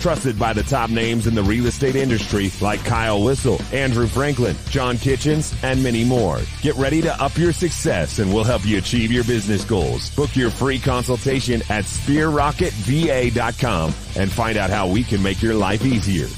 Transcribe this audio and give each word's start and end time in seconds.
Trusted 0.00 0.38
by 0.38 0.52
the 0.52 0.62
top 0.62 0.90
names 0.90 1.26
in 1.26 1.34
the 1.34 1.42
real 1.42 1.66
estate 1.66 1.96
industry 1.96 2.50
like 2.60 2.84
Kyle 2.84 3.22
Whissel, 3.22 3.58
Andrew 3.72 4.06
Franklin, 4.06 4.54
John 4.68 4.98
Kitchens, 4.98 5.54
and 5.62 5.82
many 5.82 6.04
more. 6.04 6.40
Get 6.60 6.74
ready 6.76 7.00
to 7.02 7.22
up 7.22 7.36
your 7.38 7.52
success 7.52 8.18
and 8.18 8.32
we'll 8.32 8.44
help 8.44 8.66
you 8.66 8.76
achieve 8.78 9.10
your 9.10 9.24
business 9.24 9.64
goals. 9.64 10.14
Book 10.14 10.36
your 10.36 10.50
free 10.50 10.78
consultation 10.78 11.62
at 11.70 11.84
sphererocketva.com 11.84 13.94
and 14.16 14.30
find 14.30 14.58
out 14.58 14.70
how 14.70 14.86
we 14.88 15.02
can 15.04 15.22
make 15.22 15.42
your 15.42 15.54
life 15.54 15.84
easier. 15.84 16.28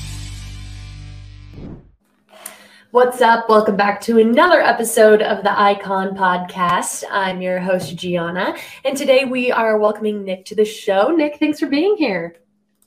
What's 2.93 3.21
up? 3.21 3.51
Welcome 3.51 3.77
back 3.77 4.01
to 4.03 4.19
another 4.19 4.61
episode 4.63 5.21
of 5.21 5.43
the 5.43 5.61
Icon 5.61 6.17
Podcast. 6.17 7.05
I'm 7.11 7.43
your 7.43 7.59
host, 7.59 7.95
Gianna, 7.95 8.57
and 8.87 8.97
today 8.97 9.27
we 9.27 9.53
are 9.53 9.77
welcoming 9.77 10.25
Nick 10.25 10.47
to 10.47 10.55
the 10.55 10.65
show. 10.65 11.09
Nick, 11.09 11.39
thanks 11.39 11.61
for 11.61 11.67
being 11.67 11.97
here. 11.99 12.37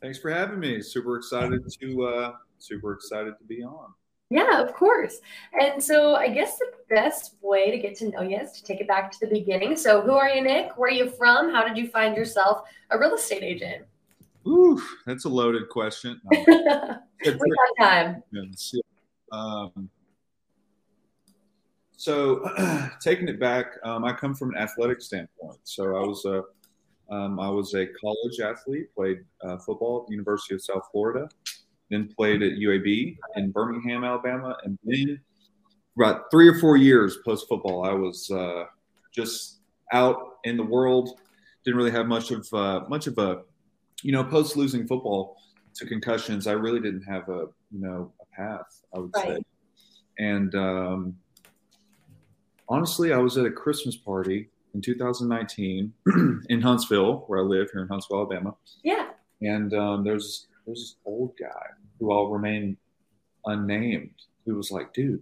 Thanks 0.02 0.18
for 0.18 0.30
having 0.30 0.60
me. 0.60 0.82
Super 0.82 1.18
excited 1.18 1.62
to 1.80 2.04
uh, 2.04 2.34
super 2.58 2.94
excited 2.94 3.34
to 3.38 3.44
be 3.46 3.64
on. 3.64 3.94
Yeah, 4.30 4.62
of 4.62 4.74
course. 4.74 5.20
And 5.60 5.82
so 5.84 6.16
I 6.16 6.30
guess 6.30 6.58
the 6.60 6.72
best 6.90 7.36
way 7.42 7.72
to 7.72 7.80
get 7.80 7.96
to 7.98 8.10
know 8.10 8.22
you 8.22 8.38
is 8.38 8.52
to 8.54 8.64
take 8.64 8.80
it 8.80 8.88
back 8.88 9.12
to 9.12 9.20
the 9.22 9.28
beginning. 9.28 9.76
So 9.76 10.02
who 10.02 10.12
are 10.12 10.30
you, 10.30 10.44
Nick? 10.44 10.78
Where 10.78 10.90
are 10.90 10.94
you 10.94 11.10
from? 11.10 11.52
How 11.52 11.68
did 11.68 11.78
you 11.78 11.88
find 11.90 12.16
yourself 12.16 12.62
a 12.92 13.00
real 13.00 13.16
estate 13.16 13.44
agent? 13.44 13.86
Ooh, 14.48 14.82
that's 15.06 15.26
a 15.26 15.30
loaded 15.30 15.68
question. 15.70 16.22
we 16.30 16.46
got 16.46 17.40
time. 17.80 18.24
Um, 19.32 19.90
so 21.98 22.50
taking 23.02 23.28
it 23.28 23.40
back, 23.40 23.66
um, 23.84 24.06
I 24.06 24.14
come 24.14 24.36
from 24.36 24.52
an 24.52 24.58
athletic 24.58 25.02
standpoint. 25.02 25.60
So 25.64 25.96
I 25.96 26.08
was 26.08 26.24
a 26.26 26.44
um, 27.12 27.40
I 27.40 27.50
was 27.50 27.74
a 27.74 27.88
college 27.88 28.40
athlete, 28.40 28.94
played 28.96 29.20
uh, 29.44 29.58
football 29.58 30.02
at 30.02 30.08
the 30.08 30.14
University 30.14 30.56
of 30.56 30.62
South 30.62 30.84
Florida, 30.92 31.28
then 31.90 32.08
played 32.16 32.44
at 32.44 32.54
UAB 32.54 33.18
in 33.36 33.52
Birmingham, 33.52 34.04
Alabama, 34.04 34.56
and 34.64 34.78
then 34.84 35.20
about 35.98 36.32
three 36.32 36.48
or 36.48 36.58
four 36.60 36.78
years 36.78 37.18
post 37.26 37.48
football, 37.50 37.84
I 37.84 37.94
was 37.94 38.30
uh, 38.32 38.66
just 39.14 39.60
out 39.92 40.38
in 40.44 40.56
the 40.56 40.64
world. 40.64 41.20
Didn't 41.66 41.78
really 41.78 41.92
have 41.92 42.08
much 42.08 42.32
of 42.32 42.48
uh, 42.54 42.82
much 42.88 43.08
of 43.08 43.18
a, 43.18 43.42
you 44.02 44.12
know, 44.12 44.24
post 44.24 44.56
losing 44.56 44.88
football 44.88 45.38
to 45.76 45.86
concussions. 45.86 46.48
I 46.48 46.54
really 46.54 46.80
didn't 46.80 47.04
have 47.04 47.28
a 47.28 47.48
you 47.72 47.82
know 47.82 48.14
a 48.22 48.36
path. 48.36 48.82
I 48.96 49.00
would 49.00 49.12
right. 49.16 49.28
say, 49.28 49.42
and 50.20 50.56
um, 50.56 51.18
honestly, 52.70 53.12
I 53.12 53.18
was 53.18 53.38
at 53.38 53.46
a 53.46 53.52
Christmas 53.52 53.98
party 53.98 54.50
in 54.74 54.82
2019 54.82 55.94
in 56.50 56.62
Huntsville, 56.62 57.24
where 57.28 57.40
I 57.40 57.44
live 57.44 57.70
here 57.72 57.82
in 57.82 57.88
Huntsville, 57.88 58.18
Alabama. 58.18 58.56
Yeah. 58.84 59.10
And 59.42 59.74
um, 59.74 60.04
there's 60.04 60.48
there's 60.66 60.80
this 60.80 60.96
old 61.06 61.34
guy 61.40 61.66
who 62.00 62.12
I'll 62.12 62.28
remain 62.28 62.78
unnamed 63.46 64.12
who 64.46 64.56
was 64.56 64.72
like, 64.72 64.94
dude, 64.94 65.22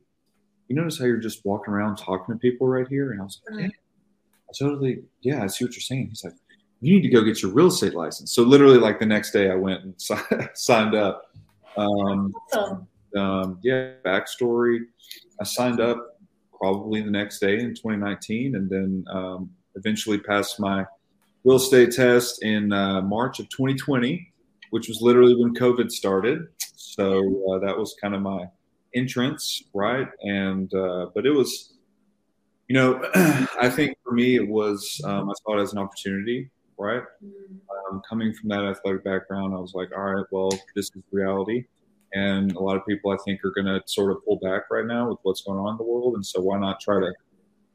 you 0.68 0.75
notice 0.75 1.00
how 1.00 1.06
you're 1.06 1.18
just 1.18 1.46
walking 1.46 1.74
around 1.74 1.97
talking 1.97 2.36
to 2.36 2.40
people 2.40 2.68
right 2.68 2.88
here? 2.88 3.12
And 3.12 3.22
I 3.22 3.24
was 3.24 3.41
like, 3.50 3.62
yeah. 3.62 3.68
I 3.68 4.53
totally, 4.57 5.03
yeah, 5.22 5.44
I 5.44 5.47
see 5.47 5.66
what 5.66 5.74
you're 5.74 5.81
saying. 5.81 6.07
He's 6.09 6.24
like, 6.24 6.34
you 6.81 6.94
need 6.94 7.02
to 7.02 7.09
go 7.09 7.24
get 7.24 7.41
your 7.41 7.52
real 7.52 7.68
estate 7.68 7.94
license. 7.94 8.34
So 8.34 8.44
literally, 8.44 8.78
like 8.78 9.00
the 9.00 9.06
next 9.06 9.31
day, 9.31 9.50
I 9.50 9.56
went 9.56 9.84
and 9.84 9.96
signed 10.53 10.96
up. 10.96 11.24
Um, 11.75 12.34
awesome. 12.53 12.88
um, 13.16 13.59
yeah, 13.63 13.94
backstory. 14.06 14.80
I 15.40 15.44
signed 15.44 15.80
up 15.80 16.17
probably 16.57 17.01
the 17.01 17.12
next 17.12 17.40
day 17.40 17.59
in 17.59 17.75
2019, 17.75 18.56
and 18.56 18.69
then 18.69 19.06
um, 19.12 19.50
eventually 19.75 20.19
passed 20.19 20.59
my 20.59 20.85
real 21.44 21.57
estate 21.57 21.91
test 21.91 22.44
in 22.44 22.73
uh, 22.73 23.01
March 23.01 23.40
of 23.40 23.47
2020, 23.50 24.34
which 24.72 24.88
was 24.88 25.00
literally 25.01 25.35
when 25.35 25.53
COVID 25.53 25.91
started. 25.91 26.47
So 26.75 27.19
uh, 27.51 27.59
that 27.59 27.78
was 27.78 27.95
kind 28.01 28.16
of 28.16 28.22
my 28.22 28.47
entrance, 28.95 29.63
right? 29.73 30.07
And 30.22 30.73
uh, 30.73 31.07
but 31.13 31.25
it 31.25 31.31
was, 31.31 31.73
you 32.68 32.75
know, 32.75 33.01
I 33.16 33.69
think 33.69 33.97
for 34.03 34.13
me 34.13 34.35
it 34.35 34.47
was 34.47 35.01
um, 35.06 35.29
I 35.29 35.34
saw 35.44 35.57
it 35.57 35.62
as 35.62 35.74
an 35.74 35.79
opportunity, 35.79 36.50
right? 36.78 37.03
Um, 37.91 38.01
coming 38.09 38.34
from 38.34 38.50
that 38.50 38.63
athletic 38.63 39.03
background, 39.03 39.53
I 39.53 39.59
was 39.59 39.74
like, 39.74 39.89
all 39.95 40.03
right, 40.03 40.25
well, 40.31 40.51
this 40.75 40.88
is 40.95 41.03
reality. 41.12 41.66
And 42.13 42.53
a 42.53 42.59
lot 42.59 42.78
of 42.78 42.85
people, 42.85 43.12
I 43.12 43.18
think, 43.25 43.44
are 43.44 43.51
going 43.51 43.66
to 43.66 43.81
sort 43.85 44.12
of 44.12 44.23
pull 44.25 44.38
back 44.38 44.63
right 44.72 44.85
now 44.85 45.09
with 45.09 45.19
what's 45.23 45.41
going 45.41 45.59
on 45.59 45.72
in 45.72 45.78
the 45.78 45.84
world. 45.84 46.16
And 46.16 46.25
so, 46.25 46.41
why 46.41 46.57
not 46.57 46.79
try 46.79 47.00
to 47.00 47.13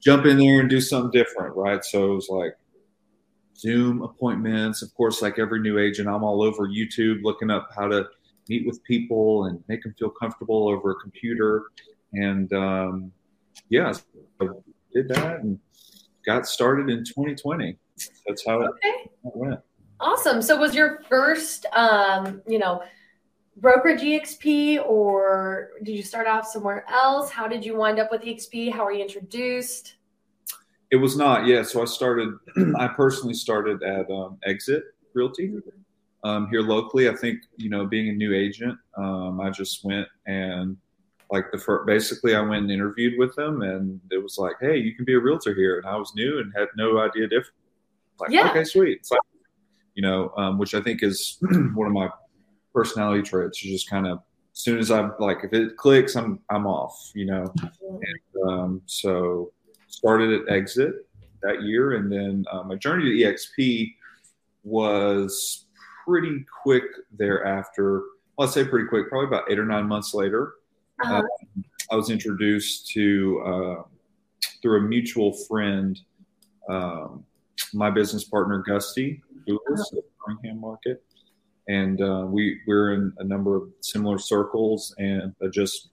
jump 0.00 0.26
in 0.26 0.38
there 0.38 0.60
and 0.60 0.70
do 0.70 0.81
something 0.81 1.10
different, 1.10 1.54
right? 1.54 1.84
So, 1.84 2.12
it 2.12 2.15
was 2.15 2.28
like 2.28 2.56
Zoom 3.56 4.03
appointments. 4.03 4.82
Of 4.82 4.94
course, 4.94 5.22
like 5.22 5.38
every 5.38 5.60
new 5.60 5.78
agent, 5.78 6.09
I'm 6.09 6.25
all 6.25 6.43
over 6.43 6.66
YouTube 6.66 7.22
looking 7.22 7.50
up 7.50 7.70
how 7.76 7.88
to 7.88 8.06
meet 8.48 8.66
with 8.66 8.82
people 8.84 9.44
and 9.44 9.62
make 9.69 9.82
them 9.82 9.94
feel 9.98 10.10
comfortable 10.10 10.69
over 10.69 10.93
a 10.93 10.94
computer. 10.97 11.64
And 12.12 12.53
um, 12.53 13.12
yeah, 13.69 13.93
so 13.93 14.64
did 14.93 15.09
that 15.09 15.41
and 15.41 15.59
got 16.26 16.47
started 16.47 16.91
in 16.91 17.04
2020. 17.04 17.76
That's 18.26 18.47
how 18.47 18.62
okay. 18.62 18.88
it 19.25 19.32
went. 19.34 19.60
Awesome. 20.00 20.43
So, 20.43 20.59
was 20.59 20.75
your 20.75 21.03
first, 21.09 21.66
um, 21.72 22.43
you 22.47 22.59
know, 22.59 22.82
brokerage 23.57 24.01
exp 24.01 24.85
or 24.87 25.71
did 25.83 25.93
you 25.93 26.03
start 26.03 26.27
off 26.27 26.47
somewhere 26.47 26.85
else? 26.89 27.31
How 27.31 27.47
did 27.47 27.65
you 27.65 27.77
wind 27.77 27.99
up 27.99 28.11
with 28.11 28.23
exp 28.23 28.73
how 28.73 28.85
were 28.85 28.93
you 28.93 29.03
introduced? 29.03 29.97
It 30.91 30.97
was 30.97 31.17
not 31.17 31.47
yeah. 31.47 31.62
So 31.62 31.83
i 31.83 31.85
started 31.85 32.35
i 32.79 32.89
personally 32.89 33.35
started 33.35 33.83
at 33.83 34.11
um, 34.11 34.39
exit 34.45 34.85
realty 35.15 35.55
um, 36.25 36.49
here 36.51 36.62
locally. 36.62 37.09
I 37.09 37.15
think 37.15 37.41
you 37.57 37.69
know 37.69 37.87
being 37.87 38.09
a 38.09 38.12
new 38.12 38.35
agent 38.35 38.79
um, 38.97 39.41
i 39.41 39.51
just 39.51 39.85
went 39.85 40.09
and 40.27 40.77
like 41.31 41.51
the 41.51 41.59
first, 41.59 41.87
basically 41.87 42.35
i 42.35 42.41
went 42.41 42.62
and 42.62 42.71
interviewed 42.71 43.19
with 43.19 43.35
them 43.37 43.62
and 43.62 44.01
it 44.11 44.23
was 44.23 44.37
like 44.39 44.57
hey 44.61 44.77
you 44.77 44.95
can 44.95 45.05
be 45.05 45.15
a 45.15 45.21
realtor 45.21 45.55
here. 45.55 45.79
And 45.79 45.87
i 45.87 45.97
was 45.97 46.12
new 46.15 46.39
and 46.39 46.53
had 46.57 46.69
no 46.77 46.99
idea 47.01 47.27
different. 47.27 47.55
Like 48.19 48.31
yeah. 48.31 48.51
okay 48.51 48.65
sweet. 48.65 49.07
Like, 49.11 49.21
you 49.95 50.03
know 50.03 50.33
um, 50.39 50.59
which 50.59 50.75
i 50.75 50.81
think 50.81 51.03
is 51.03 51.37
one 51.75 51.87
of 51.87 51.93
my 51.93 52.09
personality 52.72 53.22
traits. 53.22 53.62
You 53.65 53.72
just 53.72 53.88
kind 53.88 54.06
of 54.06 54.19
as 54.55 54.60
soon 54.60 54.78
as 54.78 54.91
I'm 54.91 55.12
like 55.19 55.38
if 55.44 55.53
it 55.53 55.77
clicks, 55.77 56.16
I'm 56.16 56.41
I'm 56.50 56.66
off, 56.66 57.10
you 57.15 57.27
know. 57.27 57.53
And, 57.83 58.50
um, 58.50 58.83
so 58.87 59.53
started 59.88 60.33
at 60.33 60.55
Exit 60.55 61.06
that 61.43 61.62
year, 61.62 61.97
and 61.97 62.11
then 62.11 62.44
uh, 62.53 62.62
my 62.62 62.77
journey 62.77 63.05
to 63.05 63.25
EXP 63.25 63.94
was 64.65 65.66
pretty 66.05 66.44
quick 66.62 66.84
thereafter. 67.16 68.03
Well, 68.37 68.49
I'd 68.49 68.55
say 68.55 68.65
pretty 68.65 68.88
quick, 68.88 69.09
probably 69.09 69.26
about 69.26 69.50
eight 69.50 69.58
or 69.58 69.64
nine 69.64 69.87
months 69.87 70.14
later. 70.14 70.55
Uh-huh. 71.02 71.17
Um, 71.17 71.64
I 71.91 71.97
was 71.97 72.11
introduced 72.11 72.88
to 72.91 73.43
uh, 73.44 73.82
through 74.61 74.79
a 74.79 74.82
mutual 74.82 75.32
friend, 75.49 75.99
um, 76.69 77.25
my 77.75 77.91
business 77.91 78.25
partner 78.25 78.62
Gusty, 78.67 79.23
who 79.47 79.61
was 79.69 79.81
uh-huh. 79.81 79.99
at 79.99 80.05
the 80.05 80.11
Birmingham 80.26 80.61
market 80.61 81.05
and 81.69 82.00
uh, 82.00 82.25
we 82.26 82.61
we're 82.67 82.94
in 82.94 83.12
a 83.19 83.25
number 83.25 83.56
of 83.56 83.69
similar 83.81 84.19
circles, 84.19 84.94
and 84.99 85.35
I 85.43 85.47
just 85.49 85.91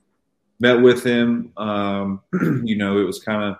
met 0.60 0.82
with 0.82 1.04
him. 1.04 1.52
Um, 1.58 2.22
you 2.64 2.76
know, 2.76 3.00
it 3.00 3.04
was 3.04 3.20
kind 3.20 3.44
of 3.44 3.58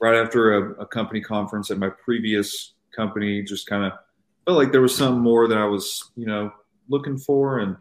right 0.00 0.16
after 0.16 0.54
a, 0.54 0.82
a, 0.82 0.86
company 0.86 1.20
conference 1.20 1.70
at 1.70 1.78
my 1.78 1.90
previous 2.04 2.74
company. 2.94 3.42
Just 3.42 3.66
kind 3.66 3.84
of 3.84 3.92
felt 4.44 4.58
like 4.58 4.72
there 4.72 4.80
was 4.80 4.96
some 4.96 5.20
more 5.20 5.48
that 5.48 5.58
I 5.58 5.64
was, 5.64 6.12
you 6.16 6.26
know, 6.26 6.52
looking 6.88 7.18
for, 7.18 7.58
and 7.58 7.76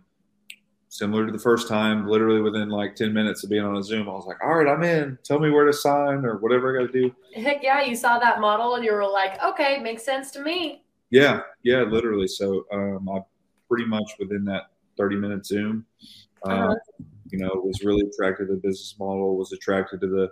similar 0.94 1.26
to 1.26 1.32
the 1.32 1.40
first 1.40 1.68
time, 1.68 2.08
literally 2.08 2.40
within 2.40 2.70
like 2.70 2.96
10 2.96 3.12
minutes 3.14 3.44
of 3.44 3.50
being 3.50 3.64
on 3.66 3.76
a 3.78 3.84
Zoom, 3.84 4.08
I 4.08 4.12
was 4.12 4.28
like, 4.28 4.38
all 4.44 4.56
right, 4.56 4.68
I'm 4.68 4.84
in. 4.84 5.18
Tell 5.24 5.40
me 5.40 5.50
where 5.50 5.66
to 5.66 5.74
sign 5.74 6.24
or 6.24 6.38
whatever 6.38 6.70
I 6.70 6.86
got 6.86 6.94
to 6.94 7.02
do. 7.02 7.16
Heck 7.34 7.64
yeah. 7.64 7.82
You 7.82 7.96
saw 7.96 8.20
that 8.20 8.40
model 8.40 8.76
and 8.76 8.86
you 8.86 8.94
were 8.94 9.08
like, 9.08 9.42
okay, 9.44 9.80
makes 9.80 10.06
sense 10.06 10.30
to 10.32 10.44
me. 10.44 10.84
Yeah. 11.10 11.42
Yeah. 11.64 11.82
Literally. 11.82 12.28
So 12.28 12.66
um, 12.72 13.10
I 13.10 13.22
pretty 13.74 13.90
much 13.90 14.12
within 14.20 14.46
that 14.46 14.68
30 14.98 15.16
minute 15.16 15.46
Zoom. 15.46 15.86
Uh-huh. 16.44 16.74
Uh, 16.74 16.76
you 17.32 17.40
know, 17.40 17.50
was 17.56 17.84
really 17.84 18.06
attracted 18.08 18.48
to 18.48 18.54
the 18.54 18.60
business 18.60 18.96
model, 19.00 19.36
was 19.36 19.52
attracted 19.52 20.00
to 20.02 20.08
the, 20.08 20.32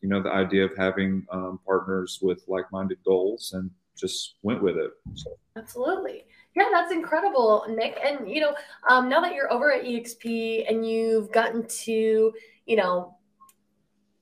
you 0.00 0.08
know, 0.08 0.20
the 0.20 0.30
idea 0.30 0.64
of 0.64 0.72
having 0.76 1.24
um, 1.30 1.60
partners 1.64 2.18
with 2.20 2.42
like-minded 2.48 2.98
goals 3.04 3.52
and 3.54 3.70
just 3.96 4.34
went 4.42 4.60
with 4.60 4.76
it. 4.76 4.90
So. 5.14 5.30
Absolutely. 5.56 6.24
Yeah, 6.56 6.64
that's 6.72 6.90
incredible, 6.90 7.64
Nick. 7.68 7.98
And, 8.04 8.28
you 8.28 8.40
know, 8.40 8.54
um, 8.88 9.08
now 9.08 9.20
that 9.20 9.34
you're 9.34 9.52
over 9.52 9.72
at 9.72 9.84
EXP 9.84 10.68
and 10.68 10.84
you've 10.84 11.30
gotten 11.30 11.64
to, 11.68 12.32
you 12.66 12.76
know, 12.76 13.16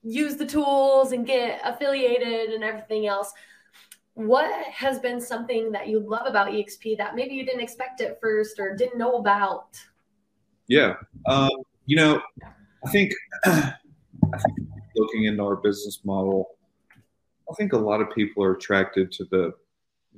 use 0.03 0.37
the 0.37 0.44
tools 0.44 1.12
and 1.12 1.26
get 1.26 1.62
affiliated 1.64 2.50
and 2.50 2.62
everything 2.62 3.06
else. 3.06 3.32
What 4.19 4.50
has 4.67 4.99
been 4.99 5.20
something 5.20 5.70
that 5.70 5.87
you 5.87 6.00
love 6.00 6.26
about 6.26 6.49
EXP 6.49 6.99
that 6.99 7.15
maybe 7.15 7.37
you 7.37 7.47
didn't 7.47 7.61
expect 7.61 8.00
at 8.00 8.20
first 8.20 8.59
or 8.59 8.75
didn't 8.75 8.99
know 8.99 9.19
about? 9.19 9.81
Yeah, 10.67 10.94
um, 11.26 11.50
you 11.87 11.94
know, 11.94 12.20
I 12.85 12.91
think, 12.91 13.12
I 13.44 13.75
think 14.32 14.69
looking 14.97 15.26
into 15.26 15.44
our 15.44 15.55
business 15.55 16.00
model, 16.05 16.49
I 17.49 17.55
think 17.55 17.75
a 17.75 17.79
lot 17.79 18.00
of 18.00 18.11
people 18.12 18.43
are 18.43 18.55
attracted 18.55 19.12
to 19.12 19.25
the 19.26 19.55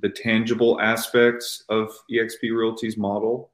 the 0.01 0.09
tangible 0.09 0.81
aspects 0.81 1.65
of 1.69 1.91
EXP 2.11 2.57
Realty's 2.57 2.97
model. 2.97 3.51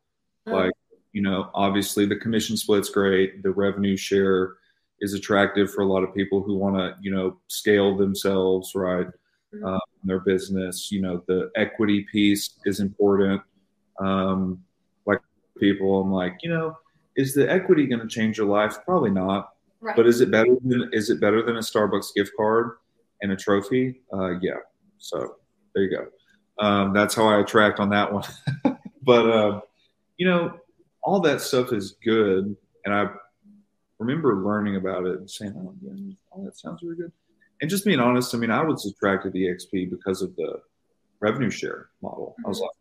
Oh. 0.46 0.52
Like, 0.52 0.72
you 1.12 1.22
know, 1.22 1.50
obviously 1.54 2.06
the 2.06 2.14
commission 2.14 2.56
split's 2.56 2.88
great, 2.88 3.42
the 3.42 3.50
revenue 3.50 3.96
share 3.96 4.58
is 5.00 5.12
attractive 5.12 5.72
for 5.72 5.80
a 5.80 5.86
lot 5.86 6.04
of 6.04 6.14
people 6.14 6.40
who 6.40 6.56
want 6.56 6.76
to, 6.76 6.94
you 7.02 7.10
know, 7.10 7.40
scale 7.48 7.96
themselves, 7.96 8.76
right? 8.76 9.08
Mm-hmm. 9.54 9.64
Um, 9.64 9.80
their 10.04 10.20
business, 10.20 10.90
you 10.90 11.00
know, 11.00 11.22
the 11.26 11.50
equity 11.56 12.06
piece 12.10 12.58
is 12.64 12.80
important. 12.80 13.40
Um, 14.00 14.62
like 15.06 15.20
people, 15.58 16.00
I'm 16.00 16.12
like, 16.12 16.38
you 16.42 16.50
know, 16.50 16.76
is 17.16 17.34
the 17.34 17.50
equity 17.50 17.86
going 17.86 18.00
to 18.00 18.08
change 18.08 18.38
your 18.38 18.46
life? 18.46 18.76
Probably 18.84 19.10
not. 19.10 19.50
Right. 19.80 19.96
But 19.96 20.06
is 20.06 20.20
it 20.20 20.30
better 20.30 20.56
than 20.64 20.90
is 20.92 21.10
it 21.10 21.20
better 21.20 21.42
than 21.42 21.56
a 21.56 21.60
Starbucks 21.60 22.14
gift 22.14 22.32
card 22.36 22.72
and 23.22 23.32
a 23.32 23.36
trophy? 23.36 24.00
Uh, 24.12 24.38
yeah. 24.40 24.58
So 24.98 25.36
there 25.74 25.84
you 25.84 25.90
go. 25.90 26.06
Um, 26.58 26.92
that's 26.92 27.14
how 27.14 27.28
I 27.28 27.40
attract 27.40 27.80
on 27.80 27.90
that 27.90 28.12
one. 28.12 28.24
but 29.02 29.30
uh, 29.30 29.60
you 30.16 30.26
know, 30.26 30.58
all 31.02 31.20
that 31.20 31.40
stuff 31.40 31.72
is 31.72 31.96
good, 32.02 32.56
and 32.84 32.94
I 32.94 33.08
remember 33.98 34.42
learning 34.42 34.76
about 34.76 35.06
it 35.06 35.18
and 35.18 35.30
saying, 35.30 35.54
"Oh, 35.56 35.74
yeah, 35.82 36.14
oh, 36.34 36.44
that 36.44 36.58
sounds 36.58 36.82
really 36.82 36.96
good." 36.96 37.12
And 37.60 37.70
just 37.70 37.84
being 37.84 38.00
honest, 38.00 38.34
I 38.34 38.38
mean, 38.38 38.50
I 38.50 38.62
was 38.62 38.86
attracted 38.86 39.32
to 39.32 39.38
EXP 39.38 39.90
because 39.90 40.22
of 40.22 40.34
the 40.36 40.60
revenue 41.20 41.50
share 41.50 41.88
model. 42.02 42.34
Mm-hmm. 42.38 42.46
I 42.46 42.48
was 42.48 42.58
mm-hmm. 42.58 42.64
like, 42.64 42.72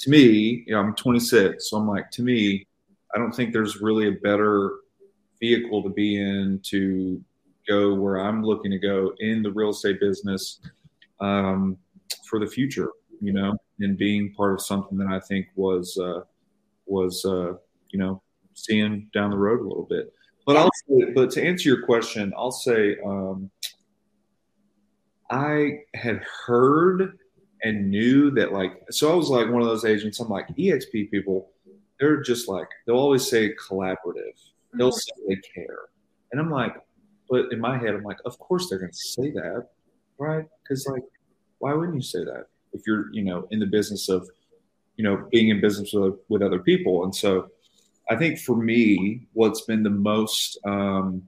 to 0.00 0.10
me, 0.10 0.64
you 0.66 0.74
know, 0.74 0.80
I'm 0.80 0.94
26, 0.94 1.70
so 1.70 1.76
I'm 1.76 1.88
like, 1.88 2.10
to 2.12 2.22
me, 2.22 2.66
I 3.14 3.18
don't 3.18 3.32
think 3.32 3.52
there's 3.52 3.80
really 3.80 4.08
a 4.08 4.12
better 4.12 4.72
vehicle 5.40 5.82
to 5.82 5.88
be 5.88 6.20
in 6.20 6.60
to 6.64 7.22
go 7.68 7.94
where 7.94 8.16
I'm 8.16 8.42
looking 8.42 8.70
to 8.70 8.78
go 8.78 9.14
in 9.20 9.42
the 9.42 9.52
real 9.52 9.70
estate 9.70 10.00
business 10.00 10.60
um, 11.20 11.78
for 12.28 12.38
the 12.40 12.46
future, 12.46 12.90
you 13.20 13.32
know, 13.32 13.56
and 13.80 13.96
being 13.96 14.32
part 14.34 14.54
of 14.54 14.60
something 14.60 14.98
that 14.98 15.08
I 15.08 15.20
think 15.20 15.46
was 15.54 15.96
uh, 15.98 16.20
was 16.86 17.24
uh, 17.24 17.54
you 17.90 17.98
know 17.98 18.22
seeing 18.54 19.08
down 19.12 19.30
the 19.30 19.36
road 19.36 19.60
a 19.60 19.68
little 19.68 19.86
bit. 19.88 20.12
But 20.46 20.56
I'll 20.56 20.70
say, 20.88 21.12
but 21.14 21.30
to 21.32 21.42
answer 21.42 21.68
your 21.68 21.84
question, 21.84 22.32
I'll 22.36 22.52
say 22.52 22.98
um, 23.04 23.50
I 25.34 25.80
had 25.94 26.22
heard 26.46 27.18
and 27.64 27.90
knew 27.90 28.30
that 28.30 28.52
like 28.52 28.84
so 28.90 29.10
I 29.10 29.16
was 29.16 29.30
like 29.30 29.50
one 29.50 29.62
of 29.62 29.66
those 29.66 29.84
agents. 29.84 30.20
I'm 30.20 30.28
like 30.28 30.46
EXP 30.56 31.10
people, 31.10 31.50
they're 31.98 32.22
just 32.22 32.46
like 32.48 32.68
they'll 32.86 32.96
always 32.96 33.28
say 33.28 33.52
collaborative. 33.54 34.38
They'll 34.74 34.90
mm-hmm. 34.90 35.26
say 35.26 35.34
they 35.34 35.40
care, 35.52 35.78
and 36.30 36.40
I'm 36.40 36.50
like, 36.50 36.76
but 37.28 37.52
in 37.52 37.58
my 37.58 37.76
head, 37.76 37.94
I'm 37.94 38.04
like, 38.04 38.18
of 38.24 38.38
course 38.38 38.68
they're 38.68 38.78
going 38.78 38.92
to 38.92 38.96
say 38.96 39.32
that, 39.32 39.66
right? 40.18 40.44
Because 40.62 40.86
like, 40.86 41.02
why 41.58 41.74
wouldn't 41.74 41.96
you 41.96 42.02
say 42.02 42.22
that 42.24 42.46
if 42.72 42.82
you're 42.86 43.12
you 43.12 43.24
know 43.24 43.48
in 43.50 43.58
the 43.58 43.66
business 43.66 44.08
of 44.08 44.28
you 44.96 45.02
know 45.02 45.26
being 45.32 45.48
in 45.48 45.60
business 45.60 45.92
with, 45.92 46.14
with 46.28 46.42
other 46.42 46.60
people? 46.60 47.02
And 47.02 47.14
so 47.14 47.48
I 48.08 48.14
think 48.14 48.38
for 48.38 48.54
me, 48.54 49.26
what's 49.32 49.62
been 49.62 49.82
the 49.82 49.90
most 49.90 50.58
um, 50.64 51.26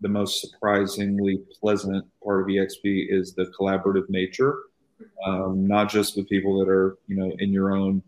the 0.00 0.08
most 0.08 0.40
surprisingly 0.40 1.38
pleasant 1.60 2.04
part 2.22 2.42
of 2.42 2.46
EXP 2.48 3.06
is 3.10 3.34
the 3.34 3.46
collaborative 3.58 4.08
nature, 4.08 4.58
um, 5.24 5.66
not 5.66 5.88
just 5.88 6.16
with 6.16 6.28
people 6.28 6.58
that 6.58 6.68
are 6.68 6.96
you 7.06 7.16
know 7.16 7.32
in 7.38 7.52
your 7.52 7.74
own 7.76 8.02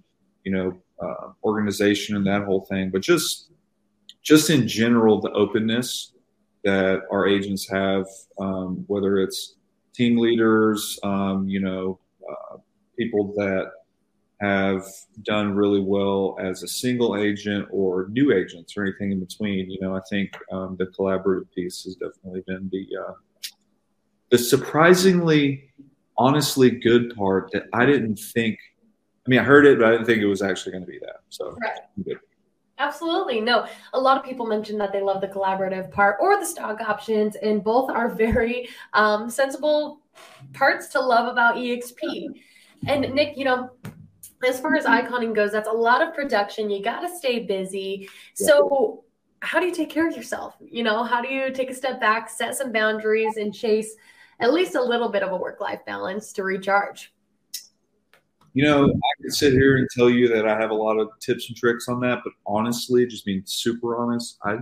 you 0.44 0.52
know 0.52 0.78
uh, 1.00 1.32
organization 1.44 2.16
and 2.16 2.26
that 2.26 2.44
whole 2.44 2.64
thing, 2.66 2.90
but 2.90 3.02
just 3.02 3.50
just 4.22 4.50
in 4.50 4.68
general 4.68 5.20
the 5.20 5.30
openness 5.32 6.12
that 6.64 7.02
our 7.10 7.26
agents 7.26 7.68
have, 7.70 8.06
um, 8.38 8.84
whether 8.88 9.18
it's 9.18 9.54
team 9.94 10.18
leaders, 10.18 10.98
um, 11.02 11.48
you 11.48 11.60
know, 11.60 11.98
uh, 12.28 12.56
people 12.96 13.32
that 13.36 13.70
have 14.40 14.84
done 15.22 15.54
really 15.54 15.80
well 15.80 16.36
as 16.40 16.62
a 16.62 16.68
single 16.68 17.16
agent 17.16 17.66
or 17.70 18.08
new 18.10 18.32
agents 18.32 18.76
or 18.76 18.84
anything 18.84 19.12
in 19.12 19.20
between. 19.20 19.70
You 19.70 19.80
know, 19.80 19.96
I 19.96 20.00
think 20.08 20.36
um, 20.52 20.76
the 20.78 20.86
collaborative 20.86 21.50
piece 21.54 21.82
has 21.84 21.96
definitely 21.96 22.44
been 22.46 22.68
the 22.70 22.86
uh, 22.96 23.12
the 24.30 24.38
surprisingly, 24.38 25.70
honestly 26.16 26.70
good 26.70 27.14
part 27.16 27.50
that 27.52 27.64
I 27.72 27.86
didn't 27.86 28.18
think. 28.18 28.58
I 29.26 29.30
mean, 29.30 29.40
I 29.40 29.42
heard 29.42 29.66
it, 29.66 29.78
but 29.78 29.88
I 29.88 29.90
didn't 29.92 30.06
think 30.06 30.22
it 30.22 30.26
was 30.26 30.42
actually 30.42 30.72
going 30.72 30.84
to 30.84 30.90
be 30.90 30.98
that. 31.00 31.20
So, 31.28 31.56
right. 31.60 32.16
Absolutely. 32.78 33.40
No, 33.40 33.66
a 33.92 34.00
lot 34.00 34.16
of 34.16 34.24
people 34.24 34.46
mentioned 34.46 34.80
that 34.80 34.92
they 34.92 35.02
love 35.02 35.20
the 35.20 35.26
collaborative 35.26 35.90
part 35.90 36.16
or 36.20 36.38
the 36.38 36.46
stock 36.46 36.80
options, 36.80 37.34
and 37.36 37.64
both 37.64 37.90
are 37.90 38.08
very 38.08 38.68
um, 38.92 39.28
sensible 39.28 40.00
parts 40.52 40.86
to 40.88 41.00
love 41.00 41.30
about 41.30 41.56
EXP. 41.56 42.26
And 42.86 43.12
Nick, 43.12 43.36
you 43.36 43.44
know, 43.44 43.70
as 44.46 44.60
far 44.60 44.76
as 44.76 44.86
iconing 44.86 45.32
goes, 45.32 45.52
that's 45.52 45.68
a 45.68 45.72
lot 45.72 46.06
of 46.06 46.14
production. 46.14 46.70
You 46.70 46.82
got 46.82 47.00
to 47.00 47.16
stay 47.16 47.40
busy. 47.40 48.08
So, 48.34 49.04
how 49.40 49.60
do 49.60 49.66
you 49.66 49.74
take 49.74 49.90
care 49.90 50.08
of 50.08 50.16
yourself? 50.16 50.56
You 50.60 50.82
know, 50.82 51.04
how 51.04 51.20
do 51.20 51.28
you 51.28 51.50
take 51.52 51.70
a 51.70 51.74
step 51.74 52.00
back, 52.00 52.28
set 52.28 52.56
some 52.56 52.72
boundaries, 52.72 53.36
and 53.36 53.54
chase 53.54 53.94
at 54.40 54.52
least 54.52 54.74
a 54.74 54.82
little 54.82 55.08
bit 55.08 55.22
of 55.22 55.32
a 55.32 55.36
work 55.36 55.60
life 55.60 55.80
balance 55.86 56.32
to 56.34 56.44
recharge? 56.44 57.12
You 58.54 58.64
know, 58.64 58.84
I 58.86 59.22
could 59.22 59.32
sit 59.32 59.52
here 59.52 59.76
and 59.76 59.88
tell 59.94 60.10
you 60.10 60.28
that 60.28 60.46
I 60.46 60.58
have 60.58 60.70
a 60.70 60.74
lot 60.74 60.98
of 60.98 61.10
tips 61.20 61.48
and 61.48 61.56
tricks 61.56 61.88
on 61.88 62.00
that, 62.00 62.20
but 62.24 62.32
honestly, 62.46 63.06
just 63.06 63.24
being 63.24 63.42
super 63.44 63.96
honest, 63.96 64.38
I 64.42 64.58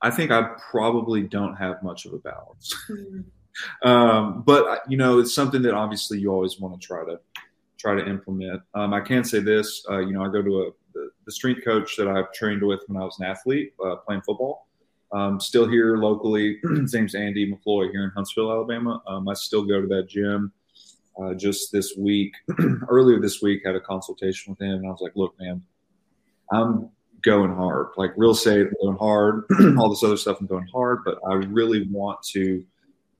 I 0.00 0.10
think 0.10 0.30
I 0.30 0.54
probably 0.70 1.22
don't 1.22 1.56
have 1.56 1.82
much 1.82 2.06
of 2.06 2.12
a 2.12 2.18
balance. 2.18 2.74
Mm-hmm. 2.88 3.20
um, 3.88 4.42
but 4.42 4.82
you 4.88 4.96
know, 4.96 5.18
it's 5.18 5.34
something 5.34 5.62
that 5.62 5.74
obviously 5.74 6.18
you 6.18 6.30
always 6.32 6.60
want 6.60 6.80
to 6.80 6.86
try 6.86 7.04
to 7.04 7.18
try 7.78 7.94
to 7.94 8.08
implement. 8.08 8.60
Um, 8.74 8.92
I 8.92 9.00
can 9.00 9.24
say 9.24 9.40
this, 9.40 9.84
uh, 9.90 9.98
you 9.98 10.12
know, 10.12 10.24
I 10.24 10.28
go 10.28 10.42
to 10.42 10.62
a 10.62 10.70
the, 10.94 11.10
the, 11.26 11.32
strength 11.32 11.64
coach 11.64 11.96
that 11.96 12.08
I've 12.08 12.32
trained 12.32 12.62
with 12.62 12.80
when 12.86 13.00
I 13.00 13.04
was 13.04 13.18
an 13.20 13.26
athlete 13.26 13.72
uh, 13.84 13.96
playing 13.96 14.22
football. 14.22 14.66
Um, 15.12 15.38
still 15.40 15.68
here 15.68 15.96
locally. 15.96 16.58
His 16.62 16.92
name's 16.92 17.14
Andy 17.14 17.50
McFloy 17.50 17.90
here 17.90 18.04
in 18.04 18.10
Huntsville, 18.10 18.50
Alabama. 18.50 19.02
Um, 19.06 19.28
I 19.28 19.34
still 19.34 19.64
go 19.64 19.80
to 19.80 19.86
that 19.88 20.08
gym. 20.08 20.52
Uh, 21.20 21.34
just 21.34 21.72
this 21.72 21.96
week, 21.96 22.32
earlier 22.88 23.20
this 23.20 23.42
week, 23.42 23.62
had 23.64 23.74
a 23.74 23.80
consultation 23.80 24.52
with 24.52 24.60
him, 24.60 24.76
and 24.76 24.86
I 24.86 24.90
was 24.90 25.00
like, 25.00 25.16
"Look, 25.16 25.34
man, 25.40 25.62
I'm 26.52 26.90
going 27.22 27.54
hard. 27.54 27.88
Like 27.96 28.12
real 28.16 28.30
estate, 28.30 28.68
I'm 28.68 28.74
going 28.80 28.98
hard. 28.98 29.44
all 29.78 29.90
this 29.90 30.04
other 30.04 30.16
stuff, 30.16 30.38
I'm 30.40 30.46
going 30.46 30.68
hard. 30.72 31.00
But 31.04 31.18
I 31.28 31.34
really 31.34 31.88
want 31.90 32.22
to, 32.34 32.40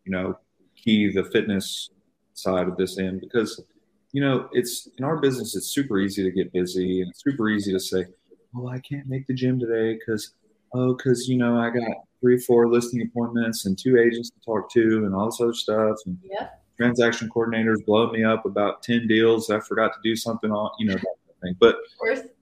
you 0.05 0.13
know, 0.13 0.39
key 0.77 1.11
the 1.11 1.25
fitness 1.25 1.91
side 2.35 2.69
of 2.69 2.77
this 2.77 2.99
in 2.99 3.19
because 3.19 3.61
you 4.13 4.21
know, 4.21 4.49
it's 4.53 4.89
in 4.99 5.05
our 5.05 5.19
business, 5.19 5.55
it's 5.55 5.69
super 5.69 5.99
easy 5.99 6.23
to 6.23 6.31
get 6.31 6.53
busy 6.53 7.03
and 7.03 7.11
it's 7.11 7.23
super 7.23 7.49
easy 7.51 7.73
to 7.73 7.81
say, 7.81 8.07
oh, 8.57 8.69
I 8.69 8.79
can't 8.79 9.07
make 9.07 9.27
the 9.27 9.35
gym 9.35 9.59
today 9.59 9.99
because, 9.99 10.33
oh, 10.73 10.95
because, 10.95 11.29
you 11.29 11.37
know, 11.37 11.59
I 11.59 11.71
got 11.71 12.05
three, 12.21 12.39
four 12.39 12.69
listing 12.69 13.03
appointments 13.03 13.67
and 13.67 13.79
two 13.79 13.99
agents 13.99 14.31
to 14.31 14.41
talk 14.45 14.71
to 14.73 15.05
and 15.05 15.15
all 15.15 15.27
this 15.27 15.41
other 15.41 15.53
stuff. 15.53 15.97
And 16.07 16.19
yeah. 16.25 16.49
transaction 16.77 17.29
coordinators 17.29 17.85
blow 17.85 18.11
me 18.11 18.25
up 18.25 18.47
about 18.47 18.83
10 18.83 19.07
deals. 19.07 19.51
I 19.51 19.61
forgot 19.61 19.93
to 19.93 19.99
do 20.03 20.17
something 20.17 20.51
on, 20.51 20.71
you 20.79 20.87
know, 20.87 20.95
that 20.95 21.03
kind 21.03 21.29
of 21.31 21.41
thing. 21.43 21.57
But, 21.61 21.77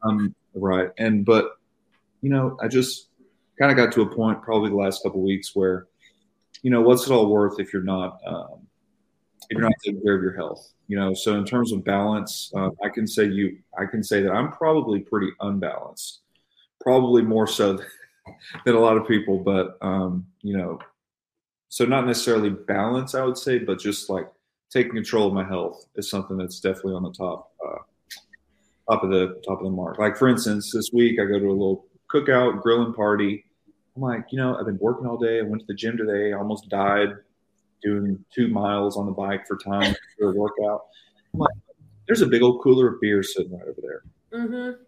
um, 0.03 0.35
right. 0.55 0.91
And, 0.99 1.25
but, 1.25 1.57
you 2.23 2.31
know, 2.31 2.57
I 2.63 2.69
just 2.69 3.09
kind 3.59 3.71
of 3.73 3.77
got 3.77 3.93
to 3.95 4.03
a 4.03 4.15
point 4.15 4.43
probably 4.43 4.71
the 4.71 4.77
last 4.77 5.03
couple 5.03 5.21
weeks 5.21 5.55
where, 5.55 5.89
you 6.63 6.71
know, 6.71 6.81
what's 6.81 7.07
it 7.07 7.13
all 7.13 7.27
worth 7.27 7.59
if 7.59 7.73
you're 7.73 7.83
not, 7.83 8.21
um, 8.27 8.66
you're 9.51 9.61
not 9.61 9.73
taking 9.85 10.03
care 10.03 10.15
of 10.15 10.23
your 10.23 10.35
health. 10.35 10.73
You 10.89 10.99
know, 10.99 11.15
so 11.15 11.37
in 11.37 11.45
terms 11.45 11.73
of 11.73 11.85
balance, 11.85 12.53
uh, 12.57 12.71
I 12.85 12.89
can 12.89 13.07
say 13.07 13.25
you, 13.25 13.59
I 13.79 13.87
can 13.87 14.03
say 14.03 14.23
that 14.23 14.33
I'm 14.33 14.53
probably 14.53 15.01
pretty 15.01 15.31
unbalanced, 15.41 16.21
probably 16.81 17.23
more 17.23 17.47
so 17.47 17.79
than 18.65 18.75
a 18.75 18.81
lot 18.81 18.97
of 18.97 19.07
people. 19.07 19.39
But 19.39 19.79
um, 19.83 20.27
you 20.43 20.57
know, 20.57 20.79
so 21.69 21.85
not 21.85 22.07
necessarily 22.07 22.51
balance, 22.51 23.15
I 23.15 23.25
would 23.25 23.39
say, 23.39 23.59
but 23.59 23.79
just 23.79 24.09
like 24.09 24.29
taking 24.71 24.93
control 24.93 25.29
of 25.29 25.33
my 25.33 25.45
health 25.45 25.87
is 25.97 26.11
something 26.11 26.37
that's 26.37 26.61
definitely 26.61 26.95
on 26.95 27.03
the 27.03 27.13
top, 27.13 27.53
uh, 27.67 28.93
top 28.93 29.05
of 29.05 29.11
the 29.11 29.41
top 29.47 29.59
of 29.59 29.65
the 29.65 29.71
mark. 29.71 29.99
Like 29.99 30.17
for 30.17 30.29
instance, 30.29 30.73
this 30.73 30.91
week 30.93 31.21
I 31.21 31.25
go 31.25 31.39
to 31.39 31.47
a 31.47 31.51
little 31.51 31.87
cookout 32.13 32.63
grilling 32.63 32.95
party. 32.95 33.45
I'm 33.97 34.03
like, 34.03 34.27
you 34.31 34.39
know, 34.39 34.57
I've 34.57 34.67
been 34.67 34.79
working 34.79 35.07
all 35.07 35.17
day. 35.17 35.39
I 35.39 35.43
went 35.43 35.61
to 35.61 35.67
the 35.67 35.75
gym 35.75 35.97
today. 35.97 36.33
I 36.33 36.39
almost 36.39 36.69
died 36.69 37.15
doing 37.87 38.25
two 38.35 38.49
miles 38.49 38.97
on 38.97 39.07
the 39.07 39.13
bike 39.13 39.47
for 39.47 39.57
time 39.57 39.95
for 40.19 40.31
a 40.31 40.35
workout. 40.35 40.87
I'm 41.33 41.41
like, 41.41 41.55
there's 42.07 42.23
a 42.23 42.27
big 42.27 42.43
old 42.43 42.63
cooler 42.63 42.95
of 42.95 43.01
beer 43.01 43.23
sitting 43.23 43.53
right 43.53 43.69
over 43.69 43.81
there. 43.81 44.03
Mm-hmm. 44.41 44.83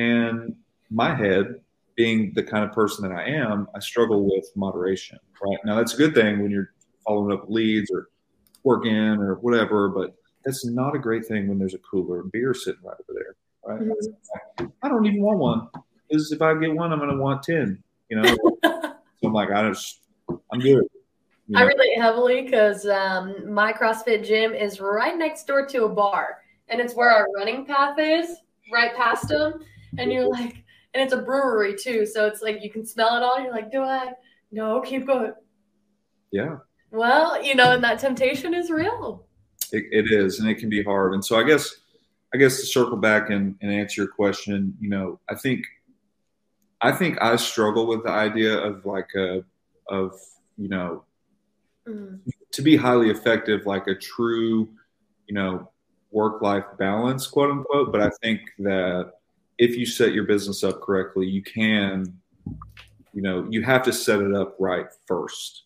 And 0.00 0.56
my 0.90 1.14
head 1.14 1.60
being 1.96 2.32
the 2.34 2.42
kind 2.42 2.64
of 2.64 2.72
person 2.72 3.08
that 3.08 3.14
I 3.14 3.24
am, 3.24 3.66
I 3.74 3.80
struggle 3.80 4.24
with 4.24 4.50
moderation. 4.54 5.18
Right 5.42 5.58
now, 5.64 5.76
that's 5.76 5.94
a 5.94 5.96
good 5.96 6.14
thing 6.14 6.42
when 6.42 6.50
you're 6.50 6.72
following 7.06 7.36
up 7.36 7.48
leads 7.48 7.90
or 7.90 8.08
working 8.62 8.94
or 8.94 9.36
whatever, 9.36 9.88
but 9.88 10.14
that's 10.44 10.66
not 10.66 10.94
a 10.94 10.98
great 10.98 11.26
thing 11.26 11.48
when 11.48 11.58
there's 11.58 11.74
a 11.74 11.78
cooler 11.78 12.20
of 12.20 12.32
beer 12.32 12.54
sitting 12.54 12.82
right 12.84 12.96
over 13.00 13.18
there. 13.18 13.36
Right? 13.64 13.82
Mm-hmm. 13.82 14.66
I 14.82 14.88
don't 14.88 15.06
even 15.06 15.22
want 15.22 15.38
one 15.38 15.68
because 16.08 16.30
if 16.32 16.42
I 16.42 16.54
get 16.54 16.74
one, 16.74 16.92
I'm 16.92 16.98
going 16.98 17.10
to 17.10 17.16
want 17.16 17.42
ten. 17.42 17.82
You 18.08 18.22
know, 18.22 18.36
so 18.64 18.94
I'm 19.24 19.32
like, 19.32 19.50
I 19.50 19.68
just, 19.68 20.00
I'm 20.52 20.60
good. 20.60 20.84
I 21.54 21.62
relate 21.62 21.96
heavily 21.96 22.42
because 22.42 22.86
um, 22.86 23.52
my 23.52 23.72
CrossFit 23.72 24.24
gym 24.24 24.52
is 24.52 24.80
right 24.80 25.16
next 25.16 25.46
door 25.46 25.66
to 25.66 25.84
a 25.84 25.88
bar, 25.88 26.38
and 26.68 26.80
it's 26.80 26.94
where 26.94 27.10
our 27.10 27.28
running 27.36 27.64
path 27.64 27.98
is, 27.98 28.36
right 28.70 28.94
past 28.94 29.28
them. 29.28 29.64
And 29.96 30.12
you're 30.12 30.28
like, 30.28 30.62
and 30.92 31.02
it's 31.02 31.14
a 31.14 31.22
brewery 31.22 31.74
too, 31.74 32.04
so 32.04 32.26
it's 32.26 32.42
like 32.42 32.62
you 32.62 32.70
can 32.70 32.84
smell 32.84 33.16
it 33.16 33.22
all. 33.22 33.40
You're 33.40 33.52
like, 33.52 33.72
do 33.72 33.82
I? 33.82 34.12
No, 34.52 34.80
keep 34.82 35.06
going. 35.06 35.32
Yeah. 36.30 36.56
Well, 36.90 37.42
you 37.42 37.54
know, 37.54 37.72
and 37.72 37.82
that 37.84 37.98
temptation 37.98 38.52
is 38.52 38.70
real. 38.70 39.26
It, 39.72 39.84
it 39.90 40.12
is, 40.12 40.40
and 40.40 40.48
it 40.48 40.56
can 40.56 40.68
be 40.68 40.82
hard. 40.82 41.14
And 41.14 41.24
so 41.24 41.38
I 41.38 41.44
guess, 41.44 41.76
I 42.34 42.36
guess 42.36 42.60
to 42.60 42.66
circle 42.66 42.98
back 42.98 43.30
and, 43.30 43.56
and 43.62 43.72
answer 43.72 44.02
your 44.02 44.10
question, 44.10 44.76
you 44.80 44.90
know, 44.90 45.18
I 45.30 45.34
think, 45.34 45.64
I 46.80 46.92
think 46.92 47.20
I 47.22 47.36
struggle 47.36 47.86
with 47.86 48.04
the 48.04 48.10
idea 48.10 48.56
of 48.56 48.84
like 48.84 49.08
a, 49.16 49.44
of 49.88 50.18
you 50.58 50.68
know, 50.68 51.04
mm. 51.88 52.20
to 52.52 52.62
be 52.62 52.76
highly 52.76 53.10
effective, 53.10 53.66
like 53.66 53.86
a 53.86 53.94
true, 53.94 54.68
you 55.26 55.34
know, 55.34 55.70
work 56.10 56.42
life 56.42 56.64
balance, 56.78 57.26
quote 57.26 57.50
unquote. 57.50 57.92
But 57.92 58.02
I 58.02 58.10
think 58.22 58.40
that 58.58 59.12
if 59.58 59.76
you 59.76 59.86
set 59.86 60.12
your 60.12 60.24
business 60.24 60.62
up 60.62 60.80
correctly, 60.80 61.26
you 61.26 61.42
can, 61.42 62.18
you 63.12 63.22
know, 63.22 63.46
you 63.50 63.62
have 63.62 63.82
to 63.84 63.92
set 63.92 64.20
it 64.20 64.34
up 64.34 64.56
right 64.58 64.86
first 65.06 65.64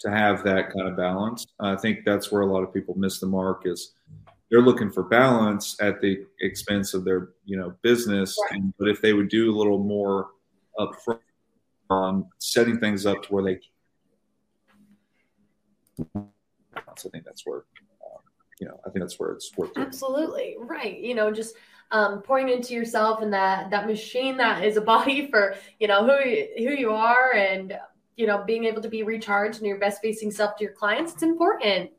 to 0.00 0.10
have 0.10 0.42
that 0.44 0.72
kind 0.72 0.88
of 0.88 0.96
balance. 0.96 1.46
I 1.60 1.76
think 1.76 2.00
that's 2.04 2.32
where 2.32 2.42
a 2.42 2.46
lot 2.46 2.62
of 2.62 2.74
people 2.74 2.94
miss 2.96 3.20
the 3.20 3.26
mark 3.26 3.62
is 3.66 3.92
they're 4.50 4.60
looking 4.60 4.90
for 4.90 5.02
balance 5.02 5.76
at 5.80 6.00
the 6.00 6.26
expense 6.40 6.92
of 6.92 7.04
their, 7.04 7.30
you 7.44 7.56
know, 7.56 7.74
business. 7.82 8.36
Right. 8.50 8.60
And, 8.60 8.74
but 8.78 8.88
if 8.88 9.00
they 9.00 9.12
would 9.12 9.28
do 9.28 9.50
a 9.50 9.56
little 9.56 9.78
more 9.78 10.30
upfront 10.78 11.20
on 11.88 12.26
setting 12.38 12.78
things 12.78 13.06
up 13.06 13.22
to 13.22 13.28
where 13.32 13.44
they, 13.44 13.60
I 15.98 17.08
think 17.10 17.24
that's 17.24 17.44
where, 17.46 17.64
um, 18.04 18.22
you 18.60 18.66
know, 18.66 18.80
I 18.86 18.90
think 18.90 19.02
that's 19.02 19.18
where 19.18 19.30
it's 19.32 19.50
worth. 19.56 19.72
Absolutely 19.76 20.56
right. 20.58 20.98
You 20.98 21.14
know, 21.14 21.30
just 21.30 21.54
um, 21.90 22.22
pouring 22.22 22.48
into 22.48 22.74
yourself 22.74 23.20
and 23.22 23.32
that 23.32 23.70
that 23.70 23.86
machine 23.86 24.36
that 24.38 24.64
is 24.64 24.76
a 24.76 24.80
body 24.94 25.30
for 25.30 25.54
you 25.78 25.88
know 25.88 26.04
who 26.04 26.18
who 26.56 26.74
you 26.74 26.92
are 26.92 27.34
and 27.34 27.78
you 28.16 28.26
know, 28.26 28.44
being 28.44 28.64
able 28.64 28.82
to 28.82 28.88
be 28.88 29.02
recharged 29.02 29.58
and 29.58 29.66
your 29.66 29.78
best 29.78 30.00
facing 30.02 30.30
self 30.30 30.56
to 30.56 30.64
your 30.64 30.72
clients, 30.72 31.12
it's 31.12 31.22
important. 31.22 31.90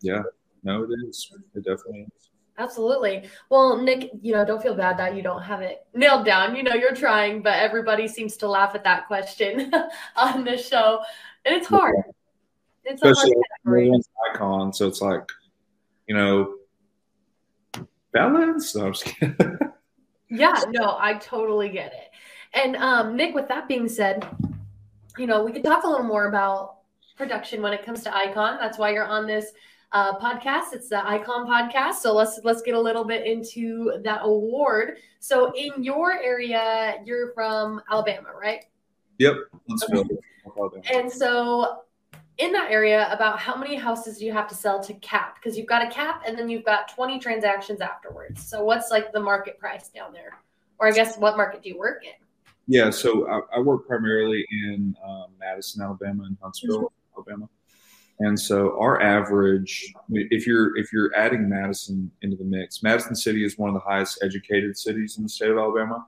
Yeah, 0.00 0.22
no, 0.62 0.84
it 0.84 0.90
is. 1.08 1.30
It 1.54 1.64
definitely 1.64 2.06
is. 2.16 2.30
Absolutely. 2.58 3.28
Well, 3.50 3.76
Nick, 3.82 4.10
you 4.22 4.32
know, 4.32 4.44
don't 4.44 4.62
feel 4.62 4.74
bad 4.74 4.96
that 4.98 5.14
you 5.14 5.22
don't 5.22 5.42
have 5.42 5.60
it 5.60 5.86
nailed 5.94 6.24
down. 6.24 6.56
You 6.56 6.62
know, 6.62 6.74
you're 6.74 6.94
trying, 6.94 7.42
but 7.42 7.54
everybody 7.54 8.08
seems 8.08 8.36
to 8.38 8.48
laugh 8.48 8.74
at 8.74 8.84
that 8.84 9.06
question 9.08 9.70
on 10.16 10.44
this 10.44 10.66
show. 10.66 11.02
And 11.44 11.54
it's 11.54 11.66
hard. 11.66 11.96
It's 12.86 13.02
Especially 13.02 13.32
a 13.32 13.68
hard 13.68 14.02
icon. 14.32 14.72
So 14.72 14.86
it's 14.86 15.00
like, 15.00 15.28
you 16.06 16.14
know, 16.14 16.54
balance. 18.12 18.74
No, 18.76 18.92
yeah, 20.30 20.54
no, 20.68 20.96
I 20.98 21.14
totally 21.14 21.68
get 21.68 21.92
it. 21.92 22.10
And 22.54 22.76
um, 22.76 23.16
Nick, 23.16 23.34
with 23.34 23.48
that 23.48 23.66
being 23.66 23.88
said, 23.88 24.26
you 25.18 25.26
know, 25.26 25.44
we 25.44 25.52
could 25.52 25.64
talk 25.64 25.82
a 25.82 25.88
little 25.88 26.06
more 26.06 26.28
about 26.28 26.76
production 27.16 27.60
when 27.60 27.72
it 27.72 27.84
comes 27.84 28.02
to 28.04 28.14
Icon. 28.14 28.58
That's 28.60 28.78
why 28.78 28.92
you're 28.92 29.04
on 29.04 29.26
this 29.26 29.52
uh, 29.90 30.16
podcast. 30.18 30.72
It's 30.72 30.88
the 30.88 31.04
Icon 31.06 31.46
podcast. 31.46 31.94
So 31.94 32.14
let's 32.14 32.38
let's 32.44 32.62
get 32.62 32.74
a 32.74 32.80
little 32.80 33.04
bit 33.04 33.26
into 33.26 33.98
that 34.04 34.20
award. 34.22 34.98
So 35.18 35.52
in 35.56 35.82
your 35.82 36.12
area, 36.12 36.96
you're 37.04 37.32
from 37.32 37.82
Alabama, 37.90 38.28
right? 38.40 38.64
Yep. 39.18 39.34
Okay. 40.58 40.80
And 40.94 41.10
so 41.10 41.82
in 42.38 42.52
that 42.52 42.70
area, 42.70 43.08
about 43.12 43.38
how 43.38 43.56
many 43.56 43.76
houses 43.76 44.18
do 44.18 44.26
you 44.26 44.32
have 44.32 44.48
to 44.48 44.54
sell 44.54 44.82
to 44.82 44.94
cap? 44.94 45.36
Because 45.36 45.56
you've 45.56 45.66
got 45.66 45.82
a 45.82 45.90
cap 45.90 46.22
and 46.26 46.38
then 46.38 46.48
you've 46.48 46.64
got 46.64 46.88
20 46.94 47.18
transactions 47.18 47.80
afterwards. 47.80 48.46
So 48.46 48.62
what's 48.62 48.90
like 48.90 49.12
the 49.12 49.20
market 49.20 49.58
price 49.58 49.88
down 49.88 50.12
there? 50.12 50.38
Or 50.78 50.88
I 50.88 50.90
guess 50.90 51.16
what 51.16 51.36
market 51.36 51.62
do 51.62 51.70
you 51.70 51.78
work 51.78 52.04
in? 52.04 52.12
Yeah, 52.66 52.90
so 52.90 53.28
I, 53.28 53.58
I 53.58 53.60
work 53.60 53.86
primarily 53.86 54.44
in 54.50 54.94
um, 55.06 55.26
Madison, 55.38 55.82
Alabama, 55.82 56.24
and 56.24 56.36
Huntsville, 56.42 56.82
mm-hmm. 56.82 57.16
Alabama, 57.16 57.48
and 58.18 58.38
so 58.38 58.78
our 58.80 59.00
average, 59.02 59.92
if 60.10 60.46
you're 60.46 60.76
if 60.78 60.92
you're 60.92 61.14
adding 61.14 61.48
Madison 61.48 62.10
into 62.22 62.36
the 62.36 62.44
mix, 62.44 62.82
Madison 62.82 63.14
City 63.14 63.44
is 63.44 63.58
one 63.58 63.68
of 63.68 63.74
the 63.74 63.80
highest 63.80 64.18
educated 64.22 64.76
cities 64.76 65.18
in 65.18 65.22
the 65.22 65.28
state 65.28 65.50
of 65.50 65.58
Alabama. 65.58 66.06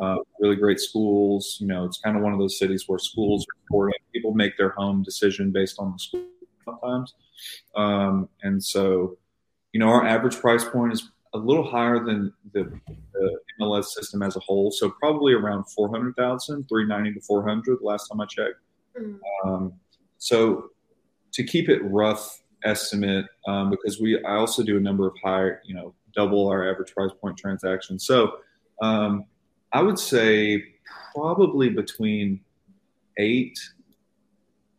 Uh, 0.00 0.16
really 0.40 0.56
great 0.56 0.80
schools. 0.80 1.58
You 1.60 1.66
know, 1.66 1.84
it's 1.84 1.98
kind 1.98 2.16
of 2.16 2.22
one 2.22 2.32
of 2.32 2.38
those 2.38 2.58
cities 2.58 2.84
where 2.86 2.98
schools 2.98 3.44
are 3.44 3.58
important. 3.62 3.96
People 4.12 4.34
make 4.34 4.56
their 4.56 4.70
home 4.70 5.02
decision 5.02 5.50
based 5.50 5.76
on 5.78 5.92
the 5.92 5.98
school 5.98 6.24
sometimes, 6.64 7.14
um, 7.76 8.28
and 8.42 8.62
so 8.62 9.16
you 9.72 9.80
know 9.80 9.88
our 9.88 10.06
average 10.06 10.36
price 10.36 10.64
point 10.64 10.92
is 10.92 11.10
a 11.34 11.38
little 11.38 11.68
higher 11.68 12.04
than 12.04 12.32
the, 12.52 12.64
the 13.12 13.38
MLS 13.60 13.86
system 13.86 14.22
as 14.22 14.36
a 14.36 14.40
whole. 14.40 14.70
So 14.70 14.90
probably 14.90 15.34
around 15.34 15.64
400,000, 15.64 16.68
390 16.68 17.18
to 17.18 17.26
400 17.26 17.78
last 17.82 18.08
time 18.08 18.20
I 18.20 18.26
checked. 18.26 18.54
Mm-hmm. 18.98 19.48
Um, 19.48 19.72
so 20.18 20.70
to 21.32 21.44
keep 21.44 21.68
it 21.68 21.80
rough 21.84 22.42
estimate, 22.64 23.26
um, 23.46 23.70
because 23.70 24.00
we, 24.00 24.22
I 24.24 24.36
also 24.36 24.62
do 24.62 24.76
a 24.76 24.80
number 24.80 25.06
of 25.06 25.14
high, 25.22 25.50
you 25.64 25.74
know, 25.74 25.94
double 26.14 26.48
our 26.48 26.68
average 26.68 26.92
price 26.94 27.12
point 27.20 27.36
transactions. 27.36 28.06
So 28.06 28.38
um, 28.82 29.24
I 29.72 29.82
would 29.82 29.98
say 29.98 30.64
probably 31.14 31.68
between 31.68 32.40
eight, 33.18 33.58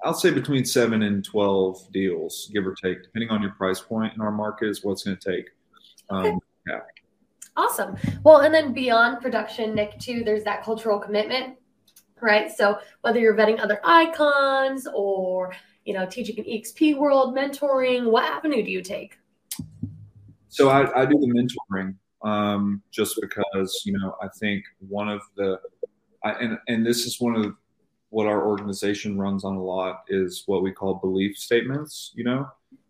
I'll 0.04 0.14
say 0.14 0.32
between 0.32 0.66
seven 0.66 1.04
and 1.04 1.24
12 1.24 1.92
deals, 1.92 2.50
give 2.54 2.66
or 2.66 2.76
take, 2.76 3.04
depending 3.04 3.30
on 3.30 3.42
your 3.42 3.52
price 3.52 3.82
point 3.82 4.14
in 4.14 4.22
our 4.22 4.32
market 4.32 4.70
is 4.70 4.84
what's 4.84 5.04
going 5.04 5.18
to 5.18 5.32
take. 5.32 5.50
Um, 6.10 6.40
yeah. 6.68 6.80
Awesome. 7.56 7.98
Well, 8.24 8.40
and 8.40 8.54
then 8.54 8.74
beyond 8.74 9.22
production, 9.22 9.76
Nick, 9.76 10.00
too, 10.00 10.24
there's 10.24 10.44
that 10.46 10.64
cultural 10.64 10.98
commitment, 10.98 11.58
right? 12.22 12.50
So 12.50 12.80
whether 13.02 13.20
you're 13.20 13.36
vetting 13.36 13.60
other 13.60 13.82
icons 13.84 14.88
or 14.94 15.54
you 15.84 15.94
know 15.94 16.06
teaching 16.06 16.40
an 16.40 16.46
EXP 16.46 16.98
world, 16.98 17.36
mentoring, 17.36 18.10
what 18.10 18.24
avenue 18.24 18.64
do 18.64 18.72
you 18.72 18.82
take? 18.82 19.18
So 20.48 20.70
I, 20.70 21.02
I 21.02 21.06
do 21.06 21.20
the 21.20 21.28
mentoring 21.28 21.96
um, 22.24 22.82
just 22.92 23.20
because 23.22 23.84
you 23.86 23.98
know 23.98 24.16
I 24.22 24.28
think 24.28 24.66
one 24.80 25.10
of 25.10 25.22
the 25.36 25.60
I, 26.24 26.32
and 26.34 26.58
and 26.68 26.86
this 26.86 27.06
is 27.06 27.20
one 27.20 27.36
of 27.36 27.56
what 28.10 28.26
our 28.26 28.48
organization 28.48 29.20
runs 29.20 29.44
on 29.44 29.56
a 29.56 29.64
lot 29.64 30.02
is 30.08 30.44
what 30.48 30.64
we 30.64 30.72
call 30.72 30.96
belief 30.96 31.38
statements. 31.38 32.12
You 32.16 32.24
know, 32.24 32.48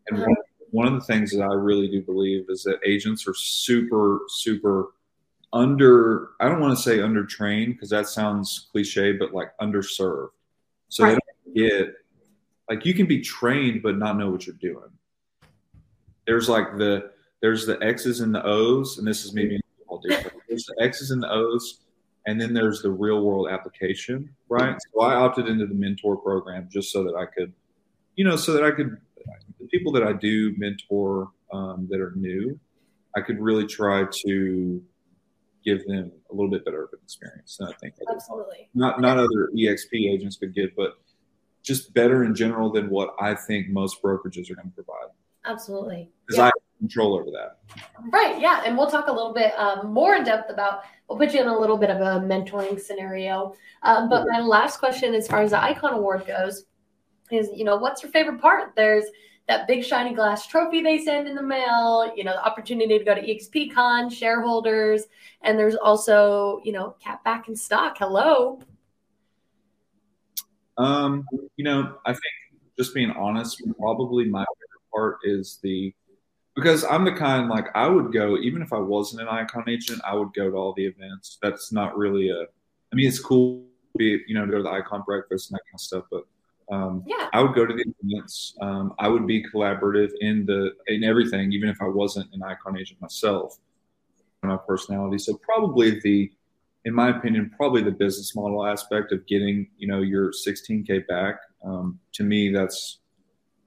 and 0.07 0.17
uh-huh. 0.17 0.25
one 0.27 0.35
one 0.71 0.87
of 0.87 0.93
the 0.93 1.01
things 1.01 1.31
that 1.31 1.41
I 1.41 1.53
really 1.53 1.87
do 1.87 2.01
believe 2.01 2.45
is 2.49 2.63
that 2.63 2.79
agents 2.85 3.27
are 3.27 3.33
super, 3.33 4.21
super 4.27 4.89
under, 5.51 6.29
I 6.39 6.47
don't 6.47 6.59
want 6.59 6.77
to 6.77 6.83
say 6.83 6.99
undertrained 6.99 7.73
because 7.73 7.89
that 7.89 8.07
sounds 8.07 8.67
cliche, 8.71 9.13
but 9.13 9.33
like 9.33 9.57
underserved. 9.59 10.29
So 10.89 11.03
right. 11.03 11.17
they 11.55 11.61
don't 11.63 11.69
get, 11.69 11.95
like, 12.69 12.85
you 12.85 12.93
can 12.93 13.07
be 13.07 13.21
trained 13.21 13.81
but 13.81 13.97
not 13.97 14.17
know 14.17 14.29
what 14.29 14.45
you're 14.45 14.55
doing. 14.55 14.89
There's 16.27 16.47
like 16.47 16.77
the, 16.77 17.11
there's 17.41 17.65
the 17.65 17.81
X's 17.81 18.19
and 18.19 18.33
the 18.33 18.45
O's, 18.45 18.97
and 18.97 19.07
this 19.07 19.25
is 19.25 19.33
maybe 19.33 19.59
all 19.87 19.99
different. 19.99 20.37
There's 20.47 20.65
the 20.65 20.83
X's 20.83 21.11
and 21.11 21.23
the 21.23 21.31
O's, 21.31 21.79
and 22.27 22.39
then 22.39 22.53
there's 22.53 22.81
the 22.81 22.91
real 22.91 23.21
world 23.21 23.49
application, 23.49 24.29
right? 24.49 24.77
So 24.93 25.01
I 25.01 25.15
opted 25.15 25.47
into 25.47 25.65
the 25.65 25.73
mentor 25.73 26.17
program 26.17 26.67
just 26.71 26.91
so 26.91 27.03
that 27.03 27.15
I 27.15 27.25
could, 27.25 27.53
you 28.15 28.25
know, 28.25 28.35
so 28.35 28.53
that 28.53 28.63
I 28.63 28.71
could 28.71 28.97
the 29.59 29.67
people 29.67 29.91
that 29.93 30.03
I 30.03 30.13
do 30.13 30.53
mentor 30.57 31.29
um, 31.51 31.87
that 31.89 31.99
are 31.99 32.13
new, 32.15 32.59
I 33.15 33.21
could 33.21 33.39
really 33.39 33.65
try 33.65 34.05
to 34.25 34.83
give 35.65 35.85
them 35.85 36.11
a 36.31 36.33
little 36.33 36.49
bit 36.49 36.63
better 36.63 36.83
of 36.83 36.89
an 36.93 36.99
experience 37.03 37.57
than 37.57 37.67
I 37.67 37.73
think. 37.73 37.95
Absolutely. 38.09 38.69
Not 38.73 39.01
not 39.01 39.17
other 39.17 39.49
EXP 39.55 39.93
agents 39.93 40.37
could 40.37 40.53
give, 40.53 40.71
but 40.75 40.93
just 41.63 41.93
better 41.93 42.23
in 42.23 42.33
general 42.33 42.71
than 42.71 42.89
what 42.89 43.15
I 43.19 43.33
think 43.33 43.69
most 43.69 44.01
brokerages 44.01 44.49
are 44.49 44.55
going 44.55 44.69
to 44.69 44.75
provide. 44.75 45.09
Absolutely. 45.45 46.09
Because 46.25 46.37
yeah. 46.37 46.49
Control 46.79 47.13
over 47.13 47.29
that. 47.31 47.59
Right. 48.11 48.39
Yeah. 48.39 48.63
And 48.65 48.77
we'll 48.77 48.89
talk 48.89 49.07
a 49.07 49.11
little 49.11 49.33
bit 49.33 49.51
um, 49.57 49.93
more 49.93 50.15
in 50.15 50.23
depth 50.23 50.49
about, 50.49 50.83
we'll 51.07 51.17
put 51.19 51.33
you 51.33 51.41
in 51.41 51.47
a 51.47 51.59
little 51.59 51.77
bit 51.77 51.89
of 51.89 51.97
a 51.97 52.25
mentoring 52.25 52.79
scenario. 52.79 53.53
Um, 53.83 54.09
but 54.09 54.25
my 54.27 54.39
last 54.39 54.77
question, 54.77 55.13
as 55.13 55.27
far 55.27 55.41
as 55.41 55.51
the 55.51 55.61
Icon 55.61 55.93
Award 55.93 56.25
goes, 56.25 56.65
is, 57.31 57.49
you 57.53 57.65
know, 57.65 57.75
what's 57.75 58.01
your 58.01 58.11
favorite 58.11 58.41
part? 58.41 58.73
There's 58.75 59.05
that 59.47 59.67
big 59.67 59.83
shiny 59.83 60.13
glass 60.13 60.47
trophy 60.47 60.81
they 60.81 60.99
send 61.03 61.27
in 61.27 61.35
the 61.35 61.43
mail, 61.43 62.13
you 62.15 62.23
know, 62.23 62.33
the 62.33 62.45
opportunity 62.45 62.97
to 62.97 63.03
go 63.03 63.15
to 63.15 63.21
EXPCon, 63.21 64.11
shareholders, 64.11 65.03
and 65.41 65.57
there's 65.57 65.75
also, 65.75 66.61
you 66.63 66.71
know, 66.71 66.95
cap 66.99 67.23
back 67.23 67.47
in 67.49 67.55
stock. 67.55 67.97
Hello. 67.97 68.61
Um, 70.77 71.25
you 71.57 71.65
know, 71.65 71.97
I 72.05 72.13
think 72.13 72.23
just 72.77 72.93
being 72.93 73.11
honest, 73.11 73.61
probably 73.79 74.25
my 74.25 74.45
favorite 74.45 74.91
part 74.93 75.17
is 75.23 75.59
the 75.61 75.93
because 76.59 76.83
I'm 76.83 77.05
the 77.05 77.11
kind 77.13 77.49
like 77.49 77.67
I 77.75 77.87
would 77.87 78.11
go 78.11 78.37
even 78.37 78.61
if 78.61 78.73
I 78.73 78.79
wasn't 78.79 79.21
an 79.21 79.27
icon 79.27 79.63
agent, 79.67 80.01
I 80.05 80.13
would 80.13 80.33
go 80.33 80.49
to 80.49 80.55
all 80.55 80.73
the 80.73 80.85
events. 80.85 81.37
That's 81.41 81.71
not 81.71 81.97
really 81.97 82.29
a. 82.29 82.41
I 82.91 82.95
mean, 82.95 83.07
it's 83.07 83.19
cool, 83.19 83.63
to 83.93 83.97
be 83.97 84.21
you 84.27 84.35
know, 84.35 84.45
to 84.45 84.51
go 84.51 84.57
to 84.57 84.63
the 84.63 84.71
icon 84.71 85.03
breakfast 85.05 85.49
and 85.49 85.55
that 85.55 85.63
kind 85.65 85.75
of 85.75 85.81
stuff, 85.81 86.03
but 86.11 86.23
um, 86.71 87.03
Yeah. 87.05 87.29
I 87.33 87.41
would 87.41 87.55
go 87.55 87.65
to 87.65 87.73
the 87.73 87.85
events. 88.03 88.55
Um, 88.61 88.93
I 88.99 89.07
would 89.07 89.25
be 89.25 89.43
collaborative 89.43 90.11
in 90.19 90.45
the 90.45 90.73
in 90.87 91.03
everything, 91.03 91.51
even 91.51 91.69
if 91.69 91.81
I 91.81 91.87
wasn't 91.87 92.33
an 92.33 92.43
icon 92.43 92.77
agent 92.77 93.01
myself. 93.01 93.57
My 94.41 94.55
personality, 94.55 95.17
so 95.17 95.37
probably 95.43 95.99
the, 95.99 96.31
in 96.85 96.93
my 96.93 97.09
opinion, 97.09 97.51
probably 97.57 97.83
the 97.83 97.91
business 97.91 98.33
model 98.37 98.65
aspect 98.65 99.11
of 99.11 99.27
getting 99.27 99.67
you 99.77 99.87
know 99.87 99.99
your 99.99 100.31
16k 100.31 101.07
back. 101.07 101.41
Um, 101.63 101.99
to 102.13 102.23
me, 102.23 102.51
that's 102.51 102.99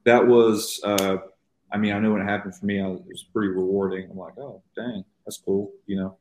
that 0.04 0.26
was. 0.26 0.80
Uh, 0.82 1.18
I 1.72 1.78
mean, 1.78 1.92
I 1.92 1.98
know 1.98 2.12
when 2.12 2.22
it 2.22 2.26
happened 2.26 2.54
for 2.54 2.66
me, 2.66 2.80
I 2.80 2.86
was, 2.86 3.00
it 3.00 3.06
was 3.08 3.24
pretty 3.32 3.48
rewarding. 3.48 4.10
I'm 4.10 4.16
like, 4.16 4.38
oh, 4.38 4.62
dang, 4.76 5.04
that's 5.24 5.38
cool, 5.38 5.72
you 5.86 5.96
know. 5.96 6.18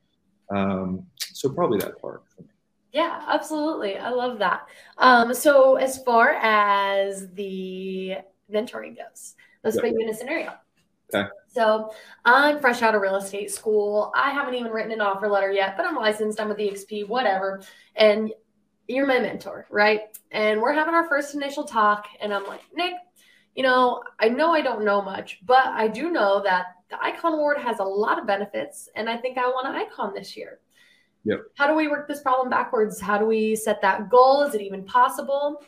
Um, 0.50 1.06
so 1.18 1.50
probably 1.50 1.80
that 1.80 2.02
part 2.02 2.24
for 2.36 2.44
me. 2.44 2.48
Yeah, 2.94 3.24
absolutely. 3.28 3.98
I 3.98 4.10
love 4.10 4.40
that. 4.40 4.68
Um, 4.98 5.34
so 5.34 5.76
as 5.76 6.04
far 6.04 6.32
as 6.42 7.30
the 7.34 8.16
mentoring 8.52 8.98
goes, 8.98 9.36
let's 9.64 9.76
Yeah. 9.78 9.82
put 9.84 9.92
you 9.92 10.00
in 10.00 10.10
a 10.10 10.14
scenario. 10.14 10.54
Okay. 11.14 11.30
So 11.48 11.94
I'm 12.24 12.60
fresh 12.60 12.82
out 12.82 12.96
of 12.96 13.02
real 13.02 13.16
estate 13.16 13.52
school. 13.52 14.12
I 14.16 14.32
haven't 14.32 14.56
even 14.56 14.72
written 14.72 14.92
an 14.92 15.02
offer 15.02 15.28
letter 15.28 15.52
yet, 15.52 15.76
but 15.76 15.86
I'm 15.86 15.96
licensed. 15.96 16.40
I'm 16.40 16.48
with 16.48 16.58
the 16.58 16.70
EXP, 16.70 17.08
whatever. 17.08 17.62
And 17.96 18.32
you're 18.88 19.06
my 19.06 19.20
mentor, 19.20 19.68
right? 19.70 20.18
And 20.32 20.62
we're 20.62 20.74
having 20.74 20.94
our 20.94 21.08
first 21.08 21.36
initial 21.36 21.64
talk, 21.64 22.08
and 22.22 22.34
I'm 22.34 22.46
like, 22.46 22.62
Nick, 22.74 22.94
you 23.56 23.64
know, 23.64 24.04
I 24.20 24.30
know 24.30 24.52
I 24.52 24.62
don't 24.62 24.86
know 24.86 25.02
much, 25.02 25.40
but 25.46 25.68
I 25.68 25.88
do 25.88 26.10
know 26.12 26.42
that 26.44 26.68
the 26.90 27.04
Icon 27.04 27.34
Award 27.34 27.58
has 27.60 27.80
a 27.80 27.84
lot 27.84 28.20
of 28.20 28.28
benefits, 28.28 28.90
and 28.96 29.10
I 29.10 29.18
think 29.18 29.38
I 29.38 29.48
want 29.48 29.68
an 29.68 29.76
icon 29.76 30.14
this 30.14 30.36
year. 30.38 30.60
Yep. 31.24 31.40
How 31.56 31.68
do 31.68 31.76
we 31.76 31.88
work 31.88 32.08
this 32.08 32.22
problem 32.22 32.50
backwards? 32.50 33.00
How 33.00 33.18
do 33.18 33.26
we 33.26 33.56
set 33.56 33.82
that 33.82 34.10
goal? 34.10 34.44
Is 34.44 34.56
it 34.56 34.62
even 34.62 34.84
possible? 34.84 35.64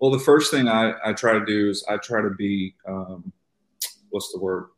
Well, 0.00 0.10
the 0.10 0.18
first 0.18 0.50
thing 0.50 0.66
I, 0.68 0.94
I 1.04 1.12
try 1.12 1.32
to 1.38 1.44
do 1.44 1.70
is 1.70 1.84
I 1.88 1.96
try 1.98 2.20
to 2.22 2.30
be, 2.30 2.74
um, 2.88 3.32
what's 4.10 4.32
the 4.32 4.40
word? 4.40 4.70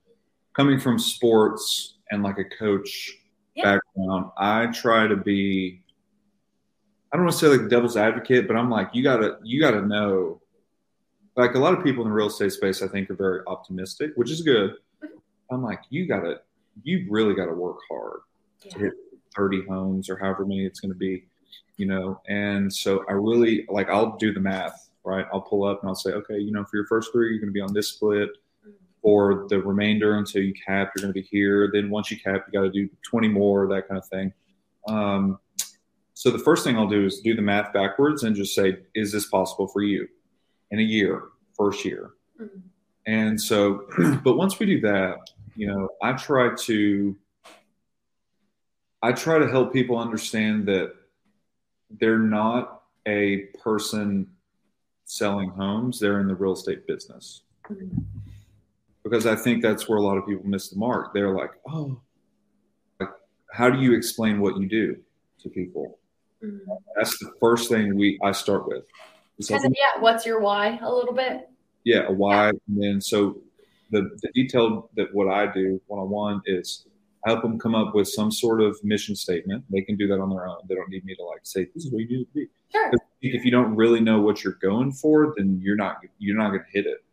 Coming 0.54 0.78
from 0.78 0.98
sports 0.98 1.96
and 2.10 2.22
like 2.22 2.38
a 2.38 2.44
coach 2.44 3.10
Yeah. 3.54 3.78
background, 3.96 4.30
I 4.36 4.66
try 4.66 5.06
to 5.06 5.16
be. 5.16 5.80
I 7.10 7.16
don't 7.16 7.26
want 7.26 7.38
to 7.38 7.38
say 7.38 7.46
like 7.56 7.70
devil's 7.70 7.96
advocate, 7.96 8.46
but 8.48 8.56
I'm 8.56 8.68
like 8.68 8.90
you 8.92 9.02
gotta 9.02 9.38
you 9.42 9.60
gotta 9.60 9.80
know. 9.86 10.40
Like 11.36 11.54
a 11.54 11.58
lot 11.58 11.76
of 11.76 11.82
people 11.82 12.04
in 12.04 12.10
the 12.10 12.14
real 12.14 12.28
estate 12.28 12.52
space, 12.52 12.82
I 12.82 12.88
think 12.88 13.10
are 13.10 13.14
very 13.14 13.40
optimistic, 13.46 14.12
which 14.14 14.30
is 14.30 14.42
good. 14.42 14.74
I'm 15.50 15.62
like 15.62 15.80
you 15.90 16.06
gotta 16.06 16.40
you 16.82 17.06
really 17.10 17.34
gotta 17.34 17.52
work 17.52 17.78
hard 17.90 18.20
to 18.70 18.78
hit 18.78 18.92
30 19.34 19.66
homes 19.66 20.08
or 20.08 20.16
however 20.16 20.44
many 20.44 20.64
it's 20.64 20.80
going 20.80 20.92
to 20.92 20.98
be, 20.98 21.24
you 21.76 21.86
know. 21.86 22.20
And 22.28 22.72
so 22.72 23.04
I 23.08 23.12
really 23.12 23.66
like 23.68 23.88
I'll 23.88 24.16
do 24.16 24.32
the 24.32 24.40
math, 24.40 24.90
right? 25.04 25.26
I'll 25.32 25.40
pull 25.40 25.64
up 25.64 25.80
and 25.82 25.88
I'll 25.88 25.94
say, 25.94 26.12
okay, 26.12 26.38
you 26.38 26.52
know, 26.52 26.64
for 26.64 26.76
your 26.76 26.86
first 26.86 27.12
three, 27.12 27.30
you're 27.30 27.38
going 27.38 27.48
to 27.48 27.52
be 27.52 27.60
on 27.60 27.72
this 27.72 27.88
split. 27.88 28.30
For 29.02 29.46
the 29.50 29.60
remainder 29.60 30.16
until 30.16 30.40
you 30.40 30.54
cap, 30.54 30.92
you're 30.96 31.02
going 31.02 31.12
to 31.12 31.20
be 31.20 31.26
here. 31.30 31.68
Then 31.70 31.90
once 31.90 32.10
you 32.10 32.18
cap, 32.18 32.46
you 32.46 32.58
got 32.58 32.64
to 32.64 32.70
do 32.70 32.88
20 33.02 33.28
more, 33.28 33.68
that 33.68 33.86
kind 33.86 33.98
of 33.98 34.08
thing. 34.08 34.32
Um, 34.88 35.38
so 36.14 36.30
the 36.30 36.38
first 36.38 36.64
thing 36.64 36.78
I'll 36.78 36.88
do 36.88 37.04
is 37.04 37.20
do 37.20 37.36
the 37.36 37.42
math 37.42 37.70
backwards 37.74 38.22
and 38.22 38.34
just 38.34 38.54
say, 38.54 38.78
is 38.94 39.12
this 39.12 39.26
possible 39.26 39.68
for 39.68 39.82
you 39.82 40.08
in 40.70 40.78
a 40.78 40.82
year, 40.82 41.24
first 41.56 41.84
year? 41.84 42.10
Mhm. 42.40 42.62
And 43.06 43.40
so, 43.40 43.86
but 44.24 44.36
once 44.36 44.58
we 44.58 44.66
do 44.66 44.80
that, 44.80 45.18
you 45.56 45.66
know, 45.66 45.88
I 46.02 46.12
try 46.14 46.54
to, 46.54 47.16
I 49.02 49.12
try 49.12 49.38
to 49.38 49.48
help 49.48 49.72
people 49.72 49.98
understand 49.98 50.66
that 50.66 50.94
they're 52.00 52.18
not 52.18 52.82
a 53.06 53.46
person 53.62 54.26
selling 55.04 55.50
homes; 55.50 56.00
they're 56.00 56.20
in 56.20 56.28
the 56.28 56.34
real 56.34 56.52
estate 56.52 56.86
business. 56.86 57.42
Mhm. 57.70 58.04
Because 59.02 59.26
I 59.26 59.36
think 59.36 59.62
that's 59.62 59.86
where 59.88 59.98
a 59.98 60.02
lot 60.02 60.16
of 60.16 60.26
people 60.26 60.46
miss 60.46 60.70
the 60.70 60.78
mark. 60.78 61.12
They're 61.12 61.34
like, 61.34 61.50
"Oh, 61.68 62.00
like, 62.98 63.10
how 63.52 63.68
do 63.68 63.78
you 63.80 63.92
explain 63.92 64.40
what 64.40 64.56
you 64.56 64.66
do 64.66 64.96
to 65.40 65.50
people?" 65.50 65.98
Mhm. 66.42 66.60
That's 66.96 67.18
the 67.18 67.30
first 67.38 67.68
thing 67.68 67.96
we 67.96 68.18
I 68.22 68.32
start 68.32 68.66
with. 68.66 68.84
It's 69.38 69.50
like, 69.50 69.62
Kind 69.62 69.72
of, 69.72 69.76
yeah. 69.78 70.00
What's 70.00 70.24
your 70.26 70.40
why? 70.40 70.78
A 70.82 70.92
little 70.92 71.14
bit. 71.14 71.48
yeah, 71.84 72.06
a 72.08 72.12
why, 72.12 72.48
and 72.50 72.60
then 72.68 73.00
so 73.00 73.38
the 73.90 74.02
the 74.22 74.30
detail 74.34 74.90
that 74.96 75.12
what 75.14 75.28
I 75.28 75.52
do 75.52 75.80
one 75.86 76.00
on 76.00 76.08
one 76.10 76.42
is 76.46 76.86
I 77.26 77.30
help 77.30 77.42
them 77.42 77.58
come 77.58 77.74
up 77.74 77.94
with 77.94 78.06
some 78.08 78.30
sort 78.30 78.60
of 78.62 78.78
mission 78.84 79.16
statement. 79.16 79.64
They 79.70 79.80
can 79.82 79.96
do 79.96 80.06
that 80.08 80.20
on 80.20 80.30
their 80.30 80.46
own. 80.46 80.58
They 80.68 80.74
don't 80.74 80.88
need 80.90 81.04
me 81.04 81.14
to 81.16 81.24
like 81.24 81.40
say 81.42 81.66
this 81.74 81.84
is 81.86 81.92
what 81.92 82.00
you 82.02 82.18
need 82.18 82.24
to 82.24 82.32
be. 82.34 82.46
Sure. 82.72 82.92
If 83.22 83.44
you 83.44 83.50
don't 83.50 83.74
really 83.74 84.00
know 84.00 84.20
what 84.20 84.44
you're 84.44 84.58
going 84.60 84.92
for, 84.92 85.34
then 85.36 85.58
you're 85.62 85.76
not 85.76 85.98
you're 86.18 86.36
not 86.36 86.50
going 86.50 86.60
to 86.60 86.70
hit 86.70 86.86
it. 86.86 87.04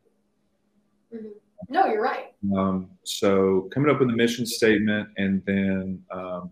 Mhm. 1.14 1.32
No, 1.70 1.86
you're 1.86 2.02
right. 2.02 2.34
Um, 2.56 2.90
so 3.04 3.70
coming 3.74 3.90
up 3.92 4.00
with 4.00 4.10
a 4.10 4.14
mission 4.14 4.46
statement, 4.46 5.10
and 5.18 5.42
then 5.46 6.04
um, 6.12 6.50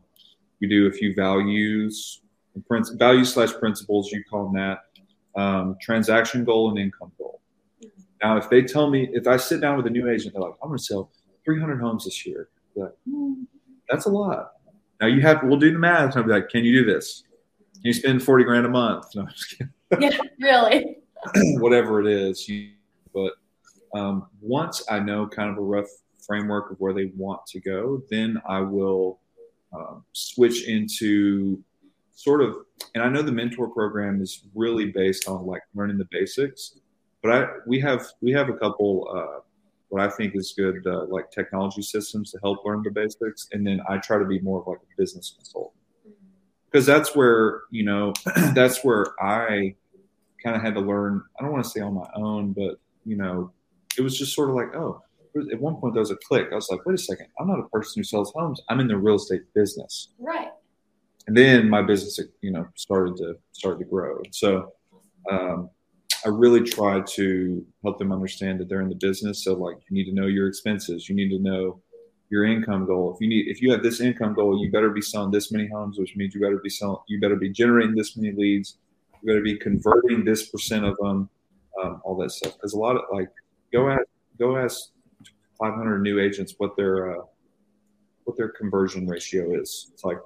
we 0.61 0.67
do 0.67 0.87
a 0.87 0.91
few 0.91 1.13
values, 1.15 2.21
values 2.93 3.33
slash 3.33 3.51
principles. 3.53 4.11
You 4.11 4.23
call 4.29 4.45
them 4.45 4.53
that. 4.55 4.83
Um, 5.39 5.77
transaction 5.79 6.43
goal 6.43 6.69
and 6.69 6.77
income 6.77 7.13
goal. 7.17 7.39
Now, 8.21 8.35
if 8.35 8.49
they 8.49 8.61
tell 8.61 8.89
me, 8.89 9.09
if 9.13 9.25
I 9.25 9.37
sit 9.37 9.61
down 9.61 9.77
with 9.77 9.87
a 9.87 9.89
new 9.89 10.09
agent, 10.09 10.33
they're 10.33 10.41
like, 10.41 10.55
"I'm 10.61 10.67
going 10.67 10.77
to 10.77 10.83
sell 10.83 11.11
300 11.45 11.79
homes 11.79 12.03
this 12.03 12.25
year," 12.25 12.49
like, 12.75 12.91
"Hmm, 13.09 13.43
"That's 13.89 14.05
a 14.05 14.09
lot." 14.09 14.51
Now 14.99 15.07
you 15.07 15.21
have, 15.21 15.41
we'll 15.43 15.57
do 15.57 15.71
the 15.71 15.79
math. 15.79 16.15
And 16.15 16.17
I'll 16.17 16.23
be 16.23 16.31
like, 16.31 16.49
"Can 16.49 16.65
you 16.65 16.83
do 16.83 16.91
this? 16.91 17.23
Can 17.75 17.83
you 17.85 17.93
spend 17.93 18.21
40 18.21 18.43
grand 18.43 18.65
a 18.65 18.69
month?" 18.69 19.05
No, 19.15 19.21
I'm 19.21 19.29
just 19.29 19.57
kidding 19.57 19.71
Yeah, 19.99 20.17
really. 20.41 20.97
whatever 21.59 22.01
it 22.01 22.07
is. 22.07 22.49
You, 22.49 22.71
but 23.13 23.33
um, 23.93 24.27
once 24.41 24.83
I 24.89 24.99
know 24.99 25.25
kind 25.25 25.49
of 25.49 25.57
a 25.57 25.61
rough 25.61 25.87
framework 26.27 26.71
of 26.71 26.81
where 26.81 26.93
they 26.93 27.11
want 27.15 27.45
to 27.47 27.61
go, 27.61 28.03
then 28.09 28.41
I 28.45 28.59
will 28.59 29.21
um, 29.73 30.03
switch 30.11 30.67
into 30.67 31.63
sort 32.19 32.41
of. 32.41 32.55
And 32.93 33.03
I 33.03 33.09
know 33.09 33.21
the 33.21 33.31
mentor 33.31 33.69
program 33.69 34.21
is 34.21 34.43
really 34.53 34.91
based 34.91 35.27
on 35.27 35.45
like 35.45 35.61
learning 35.73 35.97
the 35.97 36.07
basics, 36.11 36.79
but 37.23 37.31
I 37.31 37.47
we 37.65 37.79
have 37.79 38.05
we 38.21 38.31
have 38.31 38.49
a 38.49 38.53
couple. 38.53 39.07
Uh, 39.13 39.41
what 39.89 40.03
I 40.03 40.07
think 40.07 40.35
is 40.35 40.53
good, 40.55 40.85
uh, 40.85 41.05
like 41.05 41.31
technology 41.31 41.81
systems 41.81 42.31
to 42.31 42.39
help 42.43 42.63
learn 42.63 42.83
the 42.83 42.91
basics, 42.91 43.47
and 43.53 43.65
then 43.65 43.81
I 43.89 43.97
try 43.97 44.19
to 44.19 44.25
be 44.25 44.39
more 44.39 44.61
of 44.61 44.67
like 44.67 44.77
a 44.77 45.01
business 45.01 45.33
consultant 45.35 45.73
because 46.71 46.85
that's 46.85 47.15
where 47.15 47.61
you 47.71 47.83
know 47.83 48.13
that's 48.53 48.83
where 48.83 49.07
I 49.19 49.75
kind 50.43 50.55
of 50.55 50.61
had 50.61 50.75
to 50.75 50.79
learn. 50.79 51.23
I 51.39 51.43
don't 51.43 51.51
want 51.51 51.63
to 51.63 51.69
say 51.69 51.79
on 51.79 51.95
my 51.95 52.07
own, 52.15 52.53
but 52.53 52.79
you 53.03 53.17
know, 53.17 53.51
it 53.97 54.01
was 54.01 54.17
just 54.17 54.35
sort 54.35 54.49
of 54.49 54.55
like, 54.55 54.75
oh, 54.75 55.01
at 55.51 55.59
one 55.59 55.77
point 55.77 55.93
there 55.93 56.01
was 56.01 56.11
a 56.11 56.17
click. 56.27 56.49
I 56.51 56.55
was 56.55 56.69
like, 56.69 56.85
wait 56.85 56.93
a 56.93 56.97
second, 56.97 57.27
I'm 57.39 57.47
not 57.47 57.59
a 57.59 57.67
person 57.69 57.99
who 57.99 58.03
sells 58.03 58.31
homes. 58.35 58.61
I'm 58.69 58.79
in 58.79 58.87
the 58.87 58.97
real 58.97 59.15
estate 59.15 59.41
business. 59.53 60.09
Right. 60.19 60.49
And 61.29 61.37
then 61.37 61.69
my 61.69 61.83
business, 61.83 62.19
you 62.41 62.49
know, 62.49 62.67
started 62.73 63.15
to 63.17 63.37
started 63.51 63.77
to 63.77 63.85
grow. 63.85 64.19
So 64.31 64.73
um, 65.29 65.69
I 66.25 66.29
really 66.29 66.61
try 66.61 67.01
to 67.01 67.63
help 67.83 67.99
them 67.99 68.11
understand 68.11 68.59
that 68.59 68.67
they're 68.67 68.81
in 68.81 68.89
the 68.89 68.95
business. 68.95 69.43
So 69.43 69.53
like, 69.53 69.77
you 69.87 69.95
need 69.95 70.05
to 70.05 70.11
know 70.11 70.25
your 70.25 70.47
expenses. 70.47 71.07
You 71.07 71.13
need 71.13 71.29
to 71.29 71.37
know 71.37 71.83
your 72.31 72.45
income 72.45 72.87
goal. 72.87 73.13
If 73.13 73.21
you 73.21 73.29
need, 73.29 73.47
if 73.47 73.61
you 73.61 73.71
have 73.71 73.83
this 73.83 74.01
income 74.01 74.33
goal, 74.33 74.59
you 74.59 74.71
better 74.71 74.89
be 74.89 75.03
selling 75.03 75.29
this 75.29 75.51
many 75.51 75.67
homes, 75.67 75.99
which 75.99 76.15
means 76.15 76.33
you 76.33 76.41
better 76.41 76.57
be 76.63 76.69
selling, 76.71 76.97
you 77.07 77.21
better 77.21 77.35
be 77.35 77.51
generating 77.51 77.93
this 77.93 78.17
many 78.17 78.35
leads. 78.35 78.79
You 79.21 79.27
better 79.27 79.43
be 79.43 79.55
converting 79.55 80.25
this 80.25 80.49
percent 80.49 80.83
of 80.83 80.97
them, 80.97 81.29
um, 81.79 82.01
all 82.03 82.17
that 82.23 82.31
stuff. 82.31 82.55
Because 82.55 82.73
a 82.73 82.79
lot 82.79 82.95
of 82.95 83.03
like, 83.13 83.29
go 83.71 83.87
ask, 83.87 84.01
go 84.39 84.57
ask 84.57 84.89
500 85.59 85.99
new 85.99 86.19
agents 86.19 86.55
what 86.57 86.75
their 86.75 87.19
uh, 87.19 87.23
what 88.23 88.35
their 88.35 88.49
conversion 88.49 89.07
ratio 89.07 89.53
is. 89.53 89.91
It's 89.93 90.03
like, 90.03 90.17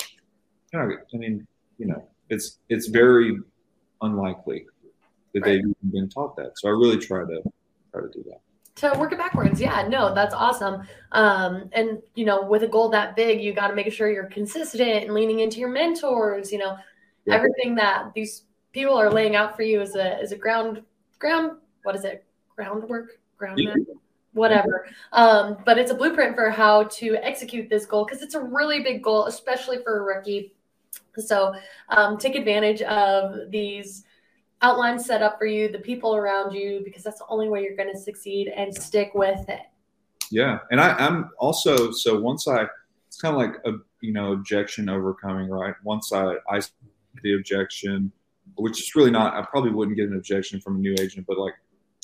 you 0.74 0.80
know, 0.80 0.96
I 1.14 1.18
mean, 1.18 1.48
you 1.78 1.86
know, 1.88 2.08
it's 2.30 2.60
it's 2.70 2.88
very 2.88 3.38
unlikely 4.02 4.66
that 5.34 5.44
they've 5.44 5.60
even 5.60 5.76
been 5.92 6.10
taught 6.10 6.36
that. 6.38 6.54
So 6.58 6.68
I 6.68 6.72
really 6.72 6.98
try 6.98 7.22
to 7.26 7.42
try 7.92 8.02
to 8.02 8.10
do 8.12 8.24
that. 8.30 8.40
to 8.94 9.00
work 9.00 9.12
it 9.12 9.18
backwards. 9.18 9.62
Yeah, 9.62 9.88
no, 9.88 10.14
that's 10.14 10.34
awesome. 10.34 10.84
Um, 11.12 11.70
and 11.74 12.02
you 12.16 12.26
know, 12.26 12.44
with 12.44 12.64
a 12.64 12.68
goal 12.68 12.90
that 12.90 13.16
big, 13.16 13.42
you 13.42 13.54
got 13.54 13.68
to 13.68 13.76
make 13.76 13.92
sure 13.92 14.12
you're 14.12 14.26
consistent 14.26 15.04
and 15.06 15.14
leaning 15.14 15.40
into 15.40 15.60
your 15.60 15.70
mentors. 15.70 16.52
You 16.52 16.60
know, 16.60 16.78
Yeah. 17.26 17.36
everything 17.36 17.76
that 17.76 18.14
these 18.14 18.44
people 18.72 18.96
are 18.96 19.12
laying 19.12 19.36
out 19.36 19.56
for 19.56 19.62
you 19.64 19.82
is 19.82 19.96
a 19.96 20.20
is 20.20 20.32
a 20.32 20.38
ground 20.38 20.82
ground. 21.20 21.58
What 21.84 21.96
is 21.96 22.04
it? 22.04 22.26
Groundwork. 22.56 23.20
ground 23.38 23.60
whatever. 24.34 24.88
Um, 25.12 25.58
but 25.66 25.78
it's 25.78 25.92
a 25.92 25.96
blueprint 25.96 26.36
for 26.36 26.50
how 26.50 26.86
to 26.86 27.16
execute 27.18 27.70
this 27.70 27.86
goal 27.86 28.04
because 28.06 28.22
it's 28.24 28.34
a 28.34 28.40
really 28.40 28.82
big 28.82 29.04
goal, 29.04 29.26
especially 29.26 29.78
for 29.84 30.00
a 30.00 30.02
rookie. 30.02 30.54
So 31.18 31.54
um, 31.90 32.18
take 32.18 32.36
advantage 32.36 32.82
of 32.84 33.52
these 33.52 34.06
outlines 34.62 35.06
set 35.06 35.22
up 35.22 35.38
for 35.38 35.46
you, 35.46 35.70
the 35.70 35.80
people 35.80 36.16
around 36.16 36.54
you, 36.54 36.82
because 36.84 37.04
that's 37.04 37.20
the 37.20 37.28
only 37.30 37.50
way 37.50 37.62
you're 37.64 37.76
going 37.76 37.92
to 37.94 38.00
succeed 38.00 38.48
and 38.48 38.74
stick 38.74 39.12
with 39.14 39.48
it. 39.50 39.62
Yeah, 40.32 40.60
and 40.72 40.82
I, 40.82 40.94
I'm 40.94 41.30
also 41.38 41.92
so 41.92 42.20
once 42.20 42.48
I, 42.48 42.66
it's 43.08 43.22
kind 43.22 43.36
of 43.36 43.42
like 43.42 43.56
a 43.66 43.78
you 44.02 44.14
know 44.14 44.32
objection 44.32 44.90
overcoming, 44.90 45.50
right? 45.50 45.76
Once 45.84 46.12
I 46.12 46.36
I 46.50 46.62
the 47.22 47.36
objection, 47.36 48.12
which 48.56 48.82
is 48.82 48.96
really 48.96 49.12
not, 49.12 49.36
I 49.36 49.46
probably 49.46 49.72
wouldn't 49.72 49.98
get 49.98 50.10
an 50.10 50.16
objection 50.16 50.60
from 50.60 50.78
a 50.78 50.80
new 50.80 50.96
agent, 51.00 51.26
but 51.28 51.38
like 51.38 51.54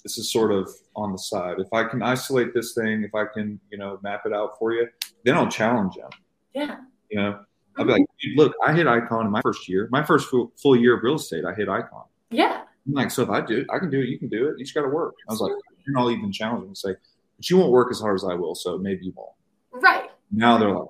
this 0.04 0.18
is 0.18 0.32
sort 0.32 0.52
of 0.52 0.70
on 0.96 1.12
the 1.12 1.18
side. 1.18 1.60
If 1.60 1.74
I 1.74 1.84
can 1.86 2.02
isolate 2.02 2.54
this 2.54 2.74
thing, 2.74 3.04
if 3.04 3.14
I 3.16 3.26
can, 3.26 3.60
you 3.72 3.78
know, 3.78 4.00
map 4.02 4.22
it 4.26 4.34
out 4.34 4.58
for 4.58 4.74
you, 4.74 4.88
then 5.26 5.36
I'll 5.36 5.50
challenge 5.50 5.96
them. 5.96 6.10
Yeah. 6.54 6.78
You 7.10 7.20
know, 7.20 7.40
I'll 7.80 7.86
be 7.86 7.94
like, 7.94 8.06
look, 8.36 8.54
I 8.66 8.74
hit 8.74 8.88
icon 8.88 9.26
in 9.26 9.32
my 9.32 9.42
first 9.42 9.70
year, 9.70 9.88
my 9.92 10.04
first 10.04 10.30
full, 10.30 10.52
full 10.62 10.76
year 10.76 10.98
of 10.98 11.04
real 11.04 11.16
estate, 11.16 11.46
I 11.46 11.54
hit 11.54 11.70
icon. 11.70 12.04
Yeah. 12.30 12.64
I'm 12.86 12.94
like, 12.94 13.10
so 13.12 13.24
if 13.24 13.30
I 13.30 13.42
do 13.42 13.60
it, 13.60 13.68
I 13.72 13.80
can 13.80 13.90
do 13.90 14.00
it, 14.00 14.10
you 14.10 14.20
can 14.20 14.30
do 14.30 14.48
it. 14.48 14.56
You 14.58 14.66
just 14.66 14.76
got 14.76 14.82
to 14.82 14.90
work. 14.90 15.16
I 15.28 15.32
was 15.32 15.42
like, 15.42 15.54
and 15.88 15.98
I'll 15.98 16.12
even 16.12 16.32
challenge 16.32 16.62
them 16.62 16.68
and 16.70 16.78
say, 16.78 16.96
but 17.38 17.50
you 17.50 17.58
won't 17.58 17.72
work 17.72 17.90
as 17.92 18.02
hard 18.02 18.16
as 18.16 18.26
I 18.26 18.34
will, 18.34 18.54
so 18.54 18.78
maybe 18.78 19.06
you 19.06 19.14
won't. 19.16 19.32
Right. 19.72 20.10
Now 20.32 20.58
they're 20.58 20.74
like, 20.74 20.88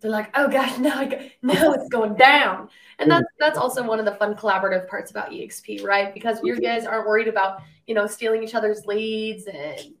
they're 0.00 0.10
like, 0.10 0.30
oh 0.34 0.48
gosh, 0.48 0.78
now 0.78 0.98
I 0.98 1.04
go, 1.06 1.18
now 1.42 1.72
it's 1.72 1.88
going 1.88 2.14
down, 2.14 2.68
and 2.98 3.10
that's 3.10 3.26
that's 3.38 3.56
also 3.56 3.86
one 3.86 4.00
of 4.00 4.04
the 4.04 4.16
fun 4.16 4.34
collaborative 4.34 4.88
parts 4.88 5.10
about 5.10 5.30
EXP, 5.30 5.84
right? 5.84 6.12
Because 6.12 6.40
you 6.42 6.60
guys 6.60 6.84
aren't 6.84 7.06
worried 7.06 7.28
about 7.28 7.62
you 7.86 7.94
know 7.94 8.06
stealing 8.06 8.42
each 8.42 8.54
other's 8.54 8.84
leads 8.84 9.46
and 9.46 9.94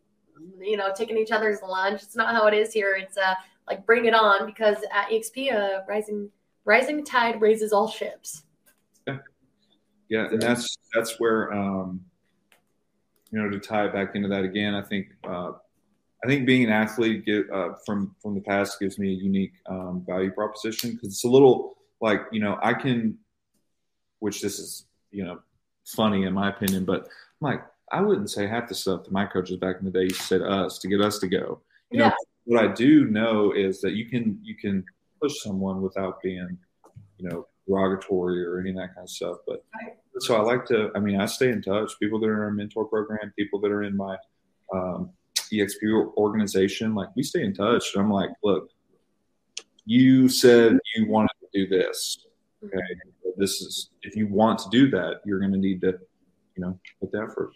you 0.60 0.76
know 0.76 0.92
taking 0.94 1.16
each 1.16 1.30
other's 1.30 1.62
lunch. 1.62 2.02
It's 2.02 2.16
not 2.16 2.34
how 2.34 2.46
it 2.48 2.54
is 2.54 2.72
here. 2.72 2.96
It's 2.96 3.16
uh 3.16 3.34
like 3.66 3.86
bring 3.86 4.06
it 4.06 4.14
on 4.14 4.46
because 4.46 4.76
at 4.92 5.08
EXP, 5.10 5.54
uh, 5.54 5.80
rising 5.88 6.30
rising 6.64 7.04
tide 7.04 7.40
raises 7.40 7.72
all 7.72 7.88
ships. 7.88 8.44
Yeah, 9.06 9.18
yeah, 10.08 10.26
and 10.26 10.42
that's 10.42 10.76
that's 10.94 11.18
where 11.18 11.52
um, 11.52 12.00
you 13.30 13.40
know 13.40 13.48
to 13.48 13.58
tie 13.58 13.86
it 13.86 13.92
back 13.92 14.14
into 14.14 14.28
that 14.28 14.44
again. 14.44 14.74
I 14.74 14.82
think 14.82 15.08
uh, 15.24 15.52
I 16.24 16.26
think 16.26 16.46
being 16.46 16.64
an 16.64 16.70
athlete 16.70 17.24
give, 17.24 17.44
uh, 17.52 17.70
from 17.84 18.14
from 18.20 18.34
the 18.34 18.40
past 18.40 18.78
gives 18.80 18.98
me 18.98 19.08
a 19.08 19.16
unique 19.16 19.54
um, 19.66 20.04
value 20.06 20.30
proposition 20.30 20.92
because 20.92 21.08
it's 21.08 21.24
a 21.24 21.28
little 21.28 21.76
like 22.00 22.22
you 22.32 22.40
know 22.40 22.58
I 22.62 22.74
can, 22.74 23.18
which 24.18 24.40
this 24.40 24.58
is 24.58 24.86
you 25.10 25.24
know 25.24 25.40
funny 25.86 26.24
in 26.24 26.32
my 26.32 26.48
opinion, 26.50 26.84
but 26.84 27.02
I'm 27.02 27.08
like 27.40 27.62
I 27.90 28.00
wouldn't 28.00 28.30
say 28.30 28.46
half 28.46 28.68
the 28.68 28.74
stuff 28.74 29.04
that 29.04 29.12
my 29.12 29.26
coaches 29.26 29.56
back 29.56 29.76
in 29.78 29.84
the 29.84 29.90
day 29.90 30.04
used 30.04 30.20
to 30.20 30.26
say 30.26 30.38
to 30.38 30.48
us 30.48 30.78
to 30.78 30.88
get 30.88 31.00
us 31.00 31.18
to 31.20 31.28
go. 31.28 31.60
You 31.90 32.00
Yeah. 32.00 32.08
know, 32.08 32.14
what 32.44 32.62
I 32.62 32.72
do 32.72 33.06
know 33.06 33.52
is 33.52 33.80
that 33.80 33.92
you 33.92 34.08
can 34.08 34.38
you 34.42 34.56
can 34.56 34.84
push 35.20 35.32
someone 35.42 35.80
without 35.82 36.20
being, 36.22 36.58
you 37.18 37.28
know, 37.28 37.46
derogatory 37.68 38.44
or 38.44 38.58
any 38.58 38.70
of 38.70 38.76
that 38.76 38.94
kind 38.94 39.04
of 39.04 39.10
stuff. 39.10 39.36
But 39.46 39.64
so 40.18 40.36
I 40.36 40.40
like 40.40 40.64
to. 40.66 40.90
I 40.94 41.00
mean, 41.00 41.20
I 41.20 41.26
stay 41.26 41.50
in 41.50 41.62
touch. 41.62 41.92
People 42.00 42.20
that 42.20 42.26
are 42.26 42.34
in 42.34 42.40
our 42.40 42.50
mentor 42.50 42.84
program, 42.84 43.32
people 43.38 43.60
that 43.60 43.70
are 43.70 43.82
in 43.82 43.96
my 43.96 44.16
um, 44.74 45.10
EXP 45.52 46.16
organization, 46.16 46.94
like 46.94 47.08
we 47.14 47.22
stay 47.22 47.42
in 47.42 47.54
touch. 47.54 47.94
And 47.94 48.02
I'm 48.02 48.10
like, 48.10 48.30
look, 48.42 48.70
you 49.84 50.28
said 50.28 50.78
you 50.96 51.08
wanted 51.08 51.32
to 51.40 51.46
do 51.52 51.68
this. 51.68 52.26
Okay, 52.64 52.78
this 53.36 53.60
is 53.60 53.90
if 54.02 54.14
you 54.14 54.26
want 54.28 54.58
to 54.60 54.68
do 54.70 54.90
that, 54.90 55.20
you're 55.24 55.40
going 55.40 55.52
to 55.52 55.58
need 55.58 55.80
to, 55.80 55.98
you 56.56 56.64
know, 56.64 56.78
put 57.00 57.12
the 57.12 57.18
effort. 57.18 57.50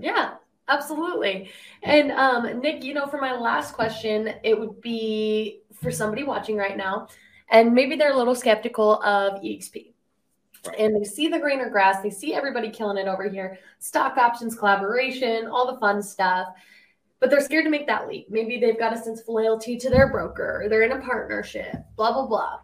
Yeah, 0.00 0.34
absolutely. 0.68 1.50
And 1.82 2.12
um, 2.12 2.60
Nick, 2.60 2.84
you 2.84 2.94
know, 2.94 3.06
for 3.06 3.18
my 3.18 3.32
last 3.34 3.74
question, 3.74 4.34
it 4.42 4.58
would 4.58 4.80
be 4.80 5.62
for 5.80 5.90
somebody 5.90 6.24
watching 6.24 6.56
right 6.56 6.76
now, 6.76 7.08
and 7.50 7.72
maybe 7.72 7.96
they're 7.96 8.12
a 8.12 8.16
little 8.16 8.34
skeptical 8.34 9.02
of 9.02 9.40
EXP. 9.42 9.92
Right. 10.66 10.80
And 10.80 10.96
they 10.96 11.04
see 11.04 11.28
the 11.28 11.38
greener 11.38 11.70
grass, 11.70 12.02
they 12.02 12.10
see 12.10 12.34
everybody 12.34 12.70
killing 12.70 12.96
it 12.96 13.06
over 13.06 13.28
here, 13.28 13.58
stock 13.78 14.16
options, 14.16 14.56
collaboration, 14.56 15.46
all 15.46 15.72
the 15.72 15.78
fun 15.78 16.02
stuff, 16.02 16.48
but 17.20 17.30
they're 17.30 17.40
scared 17.40 17.64
to 17.64 17.70
make 17.70 17.86
that 17.86 18.08
leap. 18.08 18.26
Maybe 18.30 18.58
they've 18.58 18.78
got 18.78 18.92
a 18.92 18.96
sense 18.96 19.20
of 19.20 19.28
loyalty 19.28 19.76
to 19.78 19.90
their 19.90 20.10
broker, 20.10 20.66
they're 20.68 20.82
in 20.82 20.92
a 20.92 21.00
partnership, 21.00 21.76
blah, 21.96 22.12
blah, 22.12 22.26
blah. 22.26 22.58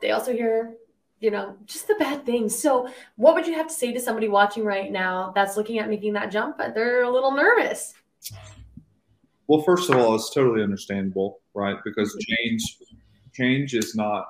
They 0.00 0.10
also 0.10 0.32
hear, 0.32 0.74
you 1.20 1.30
know, 1.30 1.56
just 1.64 1.88
the 1.88 1.94
bad 1.98 2.26
things. 2.26 2.56
So, 2.56 2.88
what 3.16 3.34
would 3.34 3.46
you 3.46 3.54
have 3.54 3.68
to 3.68 3.74
say 3.74 3.92
to 3.92 4.00
somebody 4.00 4.28
watching 4.28 4.64
right 4.64 4.90
now 4.90 5.32
that's 5.34 5.56
looking 5.56 5.78
at 5.78 5.88
making 5.88 6.12
that 6.14 6.30
jump, 6.30 6.58
but 6.58 6.74
they're 6.74 7.02
a 7.02 7.10
little 7.10 7.32
nervous? 7.32 7.94
Well, 9.46 9.62
first 9.62 9.88
of 9.88 9.96
all, 9.96 10.14
it's 10.14 10.30
totally 10.30 10.62
understandable, 10.62 11.40
right? 11.54 11.76
Because 11.84 12.10
mm-hmm. 12.10 12.34
change, 12.34 12.78
change 13.32 13.74
is 13.74 13.94
not. 13.94 14.26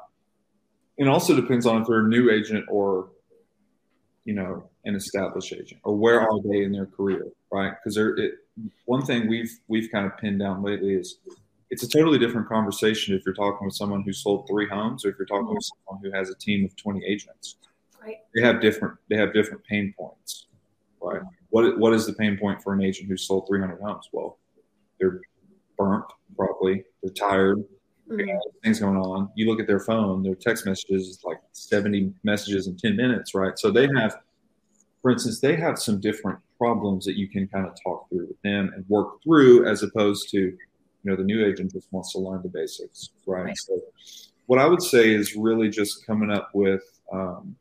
It 0.98 1.08
also 1.08 1.34
depends 1.34 1.66
on 1.66 1.82
if 1.82 1.88
they're 1.88 2.00
a 2.00 2.08
new 2.08 2.30
agent 2.30 2.64
or, 2.68 3.10
you 4.24 4.34
know, 4.34 4.68
an 4.84 4.94
established 4.94 5.52
agent, 5.52 5.80
or 5.84 5.94
where 5.94 6.20
are 6.20 6.40
they 6.42 6.62
in 6.62 6.72
their 6.72 6.86
career, 6.86 7.26
right? 7.52 7.72
Because 7.72 7.96
there, 7.96 8.16
it, 8.16 8.34
one 8.84 9.04
thing 9.04 9.28
we've 9.28 9.50
we've 9.68 9.90
kind 9.90 10.06
of 10.06 10.16
pinned 10.18 10.38
down 10.38 10.62
lately 10.62 10.94
is 10.94 11.18
it's 11.70 11.82
a 11.82 11.88
totally 11.88 12.18
different 12.18 12.48
conversation 12.48 13.14
if 13.14 13.22
you're 13.26 13.34
talking 13.34 13.66
with 13.66 13.74
someone 13.74 14.02
who 14.02 14.12
sold 14.12 14.46
three 14.48 14.68
homes 14.68 15.04
or 15.04 15.10
if 15.10 15.16
you're 15.18 15.26
talking 15.26 15.52
with 15.54 15.68
someone 15.86 16.02
who 16.04 16.16
has 16.16 16.30
a 16.30 16.34
team 16.36 16.64
of 16.64 16.74
20 16.76 17.04
agents. 17.04 17.56
Right. 18.00 18.18
They 18.34 18.42
have 18.42 18.60
different 18.60 18.96
they 19.10 19.16
have 19.16 19.32
different 19.32 19.64
pain 19.64 19.92
points, 19.98 20.46
right? 21.00 21.22
What 21.50 21.78
what 21.78 21.92
is 21.92 22.06
the 22.06 22.12
pain 22.12 22.38
point 22.38 22.62
for 22.62 22.72
an 22.72 22.82
agent 22.82 23.08
who 23.08 23.16
sold 23.16 23.46
300 23.48 23.80
homes? 23.80 24.08
Well, 24.12 24.38
they're 25.00 25.20
burnt 25.78 26.04
probably, 26.36 26.84
they're 27.02 27.12
tired, 27.12 27.64
Mhm. 28.08 28.26
got 28.26 28.42
things 28.62 28.78
going 28.80 28.96
on. 28.96 29.30
You 29.34 29.48
look 29.48 29.58
at 29.60 29.66
their 29.66 29.80
phone, 29.80 30.22
their 30.22 30.34
text 30.34 30.64
messages 30.66 31.08
is 31.08 31.24
like 31.24 31.40
70 31.52 32.14
messages 32.22 32.66
in 32.68 32.76
10 32.76 32.96
minutes, 32.96 33.34
right? 33.34 33.58
So 33.58 33.70
they 33.70 33.88
have, 33.96 34.16
for 35.02 35.10
instance, 35.10 35.40
they 35.40 35.56
have 35.56 35.78
some 35.78 36.00
different 36.00 36.38
problems 36.58 37.04
that 37.06 37.16
you 37.16 37.28
can 37.28 37.48
kind 37.48 37.66
of 37.66 37.74
talk 37.82 38.08
through 38.08 38.28
with 38.28 38.40
them 38.42 38.72
and 38.74 38.88
work 38.88 39.22
through 39.22 39.66
as 39.66 39.82
opposed 39.82 40.30
to, 40.30 40.56
you 41.06 41.12
know, 41.12 41.16
the 41.16 41.22
new 41.22 41.46
agent 41.46 41.72
just 41.72 41.92
wants 41.92 42.12
to 42.12 42.18
learn 42.18 42.42
the 42.42 42.48
basics, 42.48 43.10
right? 43.26 43.44
Right. 43.44 43.56
So 43.56 43.80
what 44.46 44.58
I 44.58 44.66
would 44.66 44.82
say 44.82 45.14
is 45.14 45.36
really 45.36 45.68
just 45.68 46.04
coming 46.04 46.32
up 46.32 46.50
with, 46.52 46.82
um, 47.12 47.54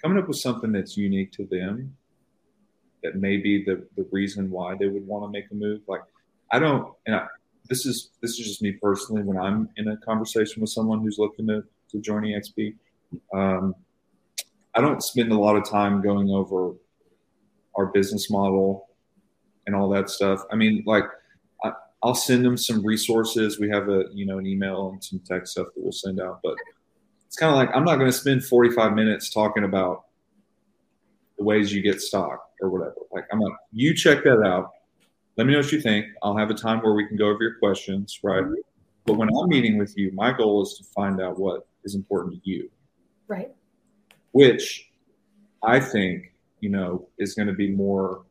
coming 0.00 0.16
up 0.16 0.28
with 0.28 0.36
something 0.38 0.70
that's 0.70 0.96
unique 0.96 1.32
to 1.32 1.46
them 1.46 1.96
that 3.02 3.16
may 3.16 3.38
be 3.38 3.64
the, 3.64 3.84
the 3.96 4.06
reason 4.12 4.52
why 4.52 4.76
they 4.76 4.86
would 4.86 5.04
want 5.04 5.24
to 5.24 5.30
make 5.32 5.50
a 5.50 5.54
move. 5.54 5.80
Like, 5.88 6.02
I 6.52 6.60
don't, 6.60 6.94
and 7.06 7.16
I, 7.16 7.26
this 7.68 7.86
is 7.86 8.10
this 8.20 8.38
is 8.38 8.38
just 8.38 8.62
me 8.62 8.72
personally. 8.72 9.22
When 9.22 9.36
I'm 9.36 9.68
in 9.76 9.88
a 9.88 9.96
conversation 9.96 10.60
with 10.60 10.70
someone 10.70 11.00
who's 11.00 11.18
looking 11.18 11.48
to, 11.48 11.64
to 11.90 11.98
join 11.98 12.22
EXP, 12.22 12.76
um, 13.34 13.74
I 14.76 14.80
don't 14.80 15.02
spend 15.02 15.32
a 15.32 15.38
lot 15.38 15.56
of 15.56 15.68
time 15.68 16.02
going 16.02 16.30
over 16.30 16.74
our 17.76 17.86
business 17.86 18.30
model 18.30 18.88
and 19.66 19.74
all 19.74 19.88
that 19.90 20.08
stuff. 20.08 20.44
I 20.52 20.56
mean, 20.56 20.84
like, 20.86 21.04
I'll 22.02 22.14
send 22.14 22.44
them 22.44 22.56
some 22.56 22.84
resources. 22.84 23.58
We 23.60 23.68
have 23.70 23.88
a 23.88 24.04
you 24.12 24.26
know 24.26 24.38
an 24.38 24.46
email 24.46 24.90
and 24.90 25.02
some 25.02 25.20
text 25.20 25.52
stuff 25.52 25.68
that 25.74 25.82
we'll 25.82 25.92
send 25.92 26.20
out, 26.20 26.40
but 26.42 26.54
it's 27.26 27.36
kind 27.36 27.50
of 27.50 27.56
like 27.56 27.70
I'm 27.74 27.84
not 27.84 27.96
going 27.96 28.10
to 28.10 28.16
spend 28.16 28.44
45 28.44 28.94
minutes 28.94 29.30
talking 29.30 29.64
about 29.64 30.04
the 31.38 31.44
ways 31.44 31.72
you 31.72 31.82
get 31.82 32.00
stock 32.00 32.50
or 32.60 32.70
whatever. 32.70 32.96
Like, 33.12 33.24
I'm 33.32 33.40
like, 33.40 33.52
you 33.72 33.94
check 33.94 34.24
that 34.24 34.42
out. 34.44 34.70
Let 35.36 35.46
me 35.46 35.52
know 35.54 35.60
what 35.60 35.72
you 35.72 35.80
think. 35.80 36.06
I'll 36.22 36.36
have 36.36 36.50
a 36.50 36.54
time 36.54 36.80
where 36.80 36.92
we 36.92 37.06
can 37.06 37.16
go 37.16 37.28
over 37.28 37.42
your 37.42 37.54
questions, 37.54 38.18
right? 38.22 38.42
Mm-hmm. 38.42 38.54
But 39.06 39.14
when 39.14 39.28
I'm 39.28 39.48
meeting 39.48 39.78
with 39.78 39.96
you, 39.96 40.12
my 40.12 40.36
goal 40.36 40.62
is 40.62 40.74
to 40.74 40.84
find 40.84 41.20
out 41.20 41.38
what 41.38 41.66
is 41.84 41.94
important 41.94 42.42
to 42.44 42.50
you, 42.50 42.70
Right. 43.26 43.50
which 44.32 44.90
I 45.62 45.80
think, 45.80 46.32
you 46.60 46.68
know, 46.68 47.08
is 47.18 47.34
going 47.34 47.48
to 47.48 47.54
be 47.54 47.70
more 47.70 48.24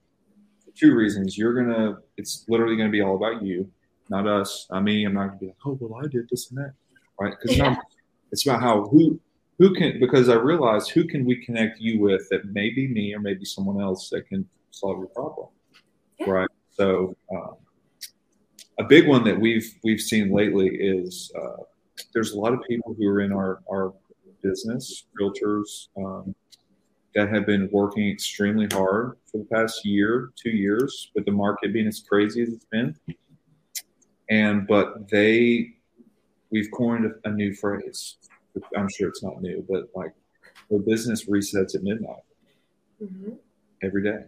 for 0.63 0.71
two 0.75 0.93
reasons. 0.93 1.37
You're 1.37 1.53
going 1.53 1.75
to, 1.75 1.97
it's 2.19 2.45
literally 2.49 2.75
going 2.75 2.89
to 2.89 2.91
be 2.91 3.01
all 3.01 3.15
about 3.15 3.41
you, 3.41 3.69
not 4.09 4.27
us, 4.27 4.67
not 4.69 4.83
me. 4.83 5.05
I'm 5.05 5.13
not 5.13 5.27
going 5.27 5.39
to 5.39 5.45
be 5.45 5.47
like, 5.47 5.55
oh, 5.65 5.77
well, 5.79 6.03
I 6.03 6.07
did 6.07 6.27
this 6.29 6.49
and 6.49 6.57
that, 6.59 6.73
right? 7.19 7.33
Because 7.39 7.57
Yeah. 7.57 7.75
it's 8.31 8.45
about 8.45 8.61
how, 8.61 8.87
who, 8.87 9.19
who 9.57 9.73
can, 9.73 9.99
because 9.99 10.29
I 10.29 10.35
realized 10.35 10.91
who 10.91 11.05
can 11.05 11.25
we 11.25 11.43
connect 11.45 11.79
you 11.79 11.99
with 11.99 12.27
that 12.29 12.45
may 12.45 12.69
be 12.69 12.87
me 12.87 13.13
or 13.15 13.19
maybe 13.19 13.45
someone 13.45 13.81
else 13.81 14.09
that 14.09 14.27
can 14.27 14.47
solve 14.71 14.99
your 14.99 15.07
problem, 15.07 15.47
Yeah. 16.19 16.29
right? 16.29 16.49
So, 16.71 17.15
um, 17.35 17.55
a 18.79 18.83
big 18.83 19.07
one 19.07 19.25
that 19.25 19.37
we've 19.37 19.69
we've 19.83 19.99
seen 19.99 20.31
lately 20.31 20.69
is 20.69 21.29
uh, 21.37 21.63
there's 22.13 22.31
a 22.31 22.39
lot 22.39 22.53
of 22.53 22.61
people 22.69 22.95
who 22.97 23.05
are 23.09 23.19
in 23.19 23.33
our 23.33 23.59
our 23.69 23.93
business, 24.41 25.05
realtors, 25.19 25.89
um, 25.97 26.33
that 27.15 27.29
have 27.29 27.45
been 27.45 27.69
working 27.71 28.09
extremely 28.09 28.67
hard 28.71 29.17
for 29.31 29.39
the 29.39 29.45
past 29.45 29.85
year, 29.85 30.31
two 30.41 30.51
years, 30.51 31.11
with 31.15 31.25
the 31.25 31.31
market 31.31 31.73
being 31.73 31.87
as 31.87 32.03
crazy 32.07 32.41
as 32.43 32.49
it's 32.49 32.65
been. 32.65 32.95
And 34.29 34.67
but 34.67 35.09
they, 35.09 35.73
we've 36.51 36.69
coined 36.71 37.11
a, 37.23 37.31
new 37.31 37.53
phrase. 37.53 38.17
I'm 38.77 38.89
sure 38.89 39.09
it's 39.09 39.23
not 39.23 39.41
new, 39.41 39.65
but 39.67 39.89
like 39.95 40.13
the 40.69 40.79
business 40.79 41.25
resets 41.25 41.75
at 41.75 41.83
midnight 41.83 42.23
Mhm. 43.01 43.37
every 43.81 44.03
day. 44.03 44.25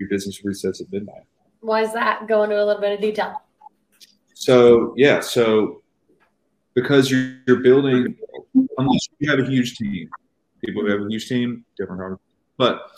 your 0.00 0.08
business 0.08 0.42
resets 0.42 0.80
at 0.80 0.90
midnight. 0.90 1.22
Why 1.60 1.82
is 1.82 1.92
that? 1.92 2.26
Go 2.26 2.42
into 2.42 2.56
a 2.56 2.64
little 2.64 2.80
bit 2.80 2.92
of 2.94 3.00
detail. 3.00 3.40
So 4.34 4.92
yeah, 4.96 5.20
so 5.20 5.82
because 6.74 7.10
you're, 7.10 7.36
you're 7.46 7.60
building, 7.60 8.16
unless 8.76 9.08
you 9.20 9.30
have 9.30 9.38
a 9.38 9.48
huge 9.48 9.76
team, 9.76 10.10
people 10.64 10.82
who 10.82 10.90
have 10.90 11.00
a 11.00 11.08
huge 11.08 11.28
team, 11.28 11.64
different 11.76 12.00
conversation. 12.00 12.20
But 12.56 12.90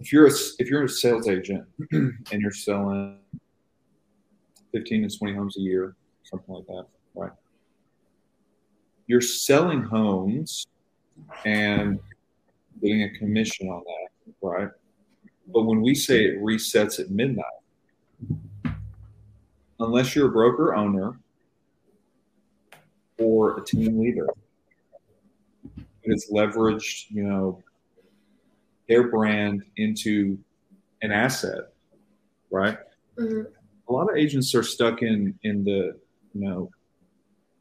if 0.00 0.12
you're 0.12 0.26
a 0.26 0.32
if 0.58 0.68
you're 0.68 0.84
a 0.84 0.88
sales 0.88 1.28
agent 1.28 1.64
and 1.92 2.16
you're 2.32 2.52
selling 2.52 3.18
15 4.72 5.08
to 5.08 5.18
20 5.18 5.34
homes 5.34 5.56
a 5.56 5.60
year, 5.60 5.94
something 6.24 6.54
like 6.54 6.66
that, 6.66 6.86
right? 7.14 7.32
You're 9.06 9.20
selling 9.20 9.82
homes 9.82 10.66
and 11.44 11.98
getting 12.80 13.02
a 13.02 13.10
commission 13.18 13.68
on 13.68 13.82
that, 13.84 14.34
right? 14.40 14.68
But 15.48 15.62
when 15.62 15.82
we 15.82 15.94
say 15.94 16.24
it 16.24 16.42
resets 16.42 16.98
at 16.98 17.10
midnight, 17.10 17.44
unless 19.78 20.14
you're 20.14 20.28
a 20.28 20.32
broker 20.32 20.74
owner 20.74 21.18
or 23.18 23.58
a 23.58 23.64
team 23.64 24.00
leader, 24.00 24.28
it's 26.04 26.30
leveraged, 26.30 27.06
you 27.10 27.22
know, 27.24 27.62
their 28.88 29.08
brand 29.08 29.62
into 29.76 30.38
an 31.02 31.12
asset, 31.12 31.72
right? 32.50 32.78
Mm-hmm. 33.18 33.42
A 33.88 33.92
lot 33.92 34.10
of 34.10 34.16
agents 34.16 34.54
are 34.54 34.62
stuck 34.62 35.02
in 35.02 35.38
in 35.42 35.64
the, 35.64 35.98
you 36.34 36.40
know, 36.48 36.70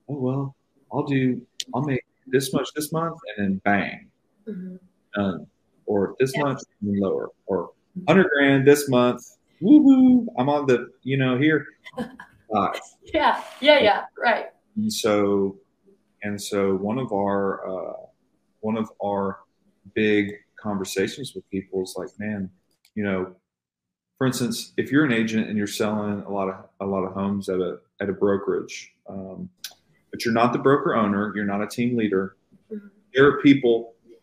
oh 0.10 0.20
well, 0.20 0.56
I'll 0.92 1.04
do, 1.04 1.42
I'll 1.74 1.84
make 1.84 2.04
this 2.28 2.54
much 2.54 2.70
this 2.76 2.92
month, 2.92 3.18
and 3.38 3.46
then 3.48 3.62
bang, 3.64 4.08
Mm-hmm. 4.48 4.76
done. 5.16 5.48
Or 5.86 6.16
this 6.20 6.32
Yeah. 6.36 6.44
month 6.44 6.64
and 6.82 7.00
lower, 7.00 7.30
or 7.48 7.72
hundred 8.08 8.28
grand 8.36 8.66
this 8.66 8.88
month. 8.90 9.22
Woohoo! 9.62 10.26
I'm 10.38 10.50
on 10.50 10.66
the, 10.66 10.90
you 11.04 11.18
know, 11.18 11.38
here. 11.38 11.66
Five. 12.54 12.80
Yeah, 13.14 13.44
yeah, 13.62 13.80
yeah. 13.80 14.06
Right. 14.18 14.48
And 14.76 14.92
so, 14.92 15.58
and 16.24 16.42
so 16.42 16.76
one 16.76 16.98
of 16.98 17.12
our 17.14 17.66
uh, 17.68 17.94
one 18.62 18.78
of 18.78 18.90
our 19.04 19.40
big 19.94 20.34
conversations 20.60 21.34
with 21.36 21.48
people 21.50 21.84
is 21.84 21.96
like, 21.98 22.10
man, 22.18 22.50
you 22.96 23.04
know, 23.04 23.36
for 24.18 24.28
instance, 24.28 24.74
if 24.78 24.92
you're 24.92 25.04
an 25.04 25.12
agent 25.12 25.48
and 25.48 25.58
you're 25.58 25.68
selling 25.68 26.22
a 26.22 26.30
lot 26.32 26.48
of 26.48 26.66
a 26.80 26.86
lot 26.86 27.04
of 27.04 27.14
homes 27.14 27.50
at 27.50 27.60
a 27.60 27.80
at 28.00 28.10
a 28.10 28.14
brokerage, 28.14 28.94
um, 29.10 29.50
but 30.12 30.24
you're 30.24 30.34
not 30.34 30.54
the 30.54 30.60
broker 30.60 30.96
owner, 30.96 31.34
you're 31.36 31.46
not 31.46 31.62
a 31.62 31.68
team 31.68 31.98
leader. 31.98 32.36
Mhm. 32.72 32.92
There 33.14 33.26
are 33.28 33.42
people, 33.42 33.96
you 34.08 34.18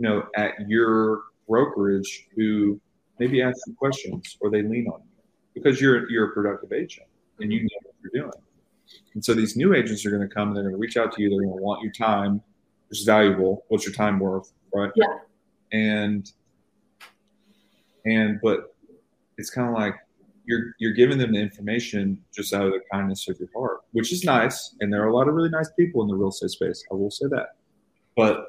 know, 0.00 0.26
at 0.34 0.68
your 0.68 1.22
brokerage 1.48 2.28
who 2.34 2.80
maybe 3.20 3.40
ask 3.40 3.56
you 3.66 3.74
questions 3.74 4.36
or 4.40 4.50
they 4.50 4.62
lean 4.62 4.88
on 4.88 5.00
you 5.00 5.22
because 5.54 5.80
you're 5.80 6.10
you're 6.10 6.30
a 6.30 6.34
productive 6.34 6.72
agent 6.72 7.06
and 7.38 7.52
you 7.52 7.60
know 7.60 7.68
what 7.84 7.94
you're 8.02 8.22
doing. 8.22 8.42
And 9.14 9.24
so 9.24 9.32
these 9.34 9.56
new 9.56 9.74
agents 9.74 10.04
are 10.06 10.10
going 10.10 10.26
to 10.28 10.34
come 10.34 10.48
and 10.48 10.56
they're 10.56 10.64
going 10.64 10.74
to 10.74 10.80
reach 10.80 10.96
out 10.96 11.12
to 11.12 11.22
you. 11.22 11.30
They're 11.30 11.40
going 11.40 11.56
to 11.56 11.62
want 11.62 11.82
your 11.82 11.92
time, 11.92 12.42
is 12.90 13.04
valuable. 13.04 13.64
What's 13.68 13.84
your 13.84 13.94
time 13.94 14.18
worth, 14.18 14.52
right? 14.74 14.90
Yeah. 14.94 15.18
And 15.72 16.30
and 18.04 18.38
but 18.42 18.74
it's 19.38 19.50
kind 19.50 19.68
of 19.68 19.74
like 19.74 19.94
you're 20.44 20.72
you're 20.78 20.92
giving 20.92 21.18
them 21.18 21.32
the 21.32 21.40
information 21.40 22.22
just 22.34 22.54
out 22.54 22.66
of 22.66 22.72
the 22.72 22.80
kindness 22.92 23.28
of 23.28 23.38
your 23.38 23.48
heart, 23.54 23.80
which 23.92 24.12
is 24.12 24.24
nice. 24.24 24.74
And 24.80 24.92
there 24.92 25.02
are 25.02 25.08
a 25.08 25.14
lot 25.14 25.28
of 25.28 25.34
really 25.34 25.50
nice 25.50 25.70
people 25.76 26.02
in 26.02 26.08
the 26.08 26.14
real 26.14 26.28
estate 26.28 26.50
space. 26.50 26.84
I 26.90 26.94
will 26.94 27.10
say 27.10 27.26
that. 27.30 27.56
But 28.16 28.46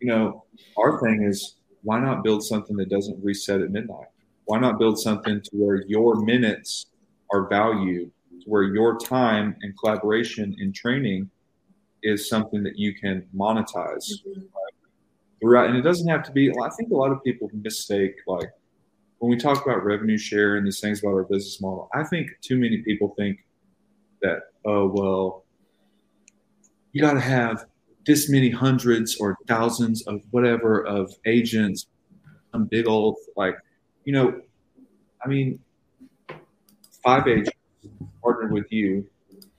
you 0.00 0.08
know, 0.08 0.44
our 0.78 1.00
thing 1.00 1.24
is 1.24 1.56
why 1.82 1.98
not 1.98 2.22
build 2.22 2.44
something 2.44 2.76
that 2.76 2.88
doesn't 2.88 3.22
reset 3.22 3.60
at 3.60 3.70
midnight? 3.70 4.06
Why 4.44 4.58
not 4.58 4.78
build 4.78 4.98
something 4.98 5.40
to 5.40 5.50
where 5.52 5.84
your 5.86 6.16
minutes 6.22 6.86
are 7.32 7.48
valued, 7.48 8.10
to 8.40 8.50
where 8.50 8.64
your 8.64 8.98
time 8.98 9.56
and 9.62 9.76
collaboration 9.78 10.56
and 10.58 10.74
training 10.74 11.30
is 12.02 12.28
something 12.28 12.62
that 12.62 12.78
you 12.78 12.94
can 12.94 13.26
monetize 13.34 14.10
Mhm. 14.26 14.48
throughout. 15.40 15.68
And 15.68 15.76
it 15.76 15.82
doesn't 15.82 16.08
have 16.08 16.22
to 16.24 16.32
be. 16.32 16.50
I 16.50 16.70
think 16.70 16.90
a 16.90 16.96
lot 16.96 17.12
of 17.12 17.22
people 17.24 17.50
mistake 17.52 18.14
like 18.26 18.50
when 19.18 19.30
we 19.30 19.36
talk 19.36 19.64
about 19.64 19.84
revenue 19.84 20.18
share 20.18 20.56
and 20.56 20.66
these 20.66 20.80
things 20.80 21.00
about 21.00 21.10
our 21.14 21.24
business 21.24 21.60
model. 21.60 21.88
I 21.94 22.04
think 22.04 22.30
too 22.40 22.58
many 22.58 22.78
people 22.78 23.14
think 23.18 23.44
that 24.22 24.42
oh 24.64 24.88
well, 24.88 25.44
you 26.92 27.00
got 27.00 27.14
to 27.14 27.20
have 27.20 27.66
this 28.06 28.30
many 28.30 28.50
hundreds 28.50 29.16
or 29.18 29.36
thousands 29.46 30.06
of 30.06 30.22
whatever 30.30 30.84
of 30.84 31.12
agents, 31.26 31.86
some 32.52 32.64
big 32.64 32.86
old 32.86 33.16
like, 33.36 33.56
you 34.04 34.12
know, 34.12 34.40
I 35.24 35.28
mean, 35.28 35.60
five 37.04 37.28
agents 37.28 37.56
partnered 38.22 38.52
with 38.52 38.70
you. 38.72 39.06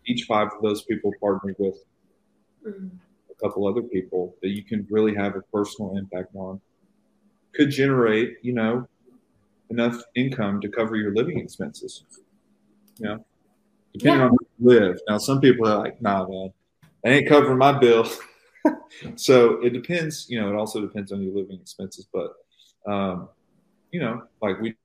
Each 0.06 0.26
five 0.26 0.48
of 0.48 0.62
those 0.62 0.84
people 0.84 1.14
partnered 1.22 1.56
with 1.60 1.76
A 2.66 3.44
couple 3.44 3.68
other 3.68 3.82
people 3.82 4.36
that 4.42 4.50
you 4.50 4.64
can 4.64 4.88
really 4.90 5.16
have 5.16 5.36
a 5.36 5.42
personal 5.54 5.98
impact 5.98 6.36
on 6.36 6.62
could 7.54 7.70
generate, 7.72 8.38
you 8.44 8.54
know, 8.54 8.88
enough 9.70 10.02
income 10.16 10.62
to 10.62 10.70
cover 10.70 10.96
your 10.96 11.14
living 11.14 11.40
expenses. 11.40 12.04
You 12.98 13.06
know, 13.06 13.26
depending 13.94 14.20
Yeah. 14.20 14.26
on 14.26 14.32
where 14.32 14.78
you 14.80 14.88
live. 14.88 15.00
Now, 15.08 15.18
some 15.18 15.42
people 15.42 15.68
are 15.68 15.78
like, 15.78 16.02
nah, 16.02 16.28
man, 16.28 16.54
I 17.06 17.10
ain't 17.10 17.28
covering 17.30 17.58
my 17.58 17.78
bill. 17.78 18.08
so 19.16 19.62
it 19.64 19.72
depends, 19.72 20.28
you 20.30 20.40
know, 20.40 20.50
it 20.50 20.56
also 20.56 20.82
depends 20.82 21.12
on 21.12 21.22
your 21.22 21.34
living 21.34 21.60
expenses. 21.60 22.08
But, 22.14 22.34
um, 22.86 23.30
you 23.92 24.00
know, 24.00 24.22
like 24.42 24.60
we 24.62 24.76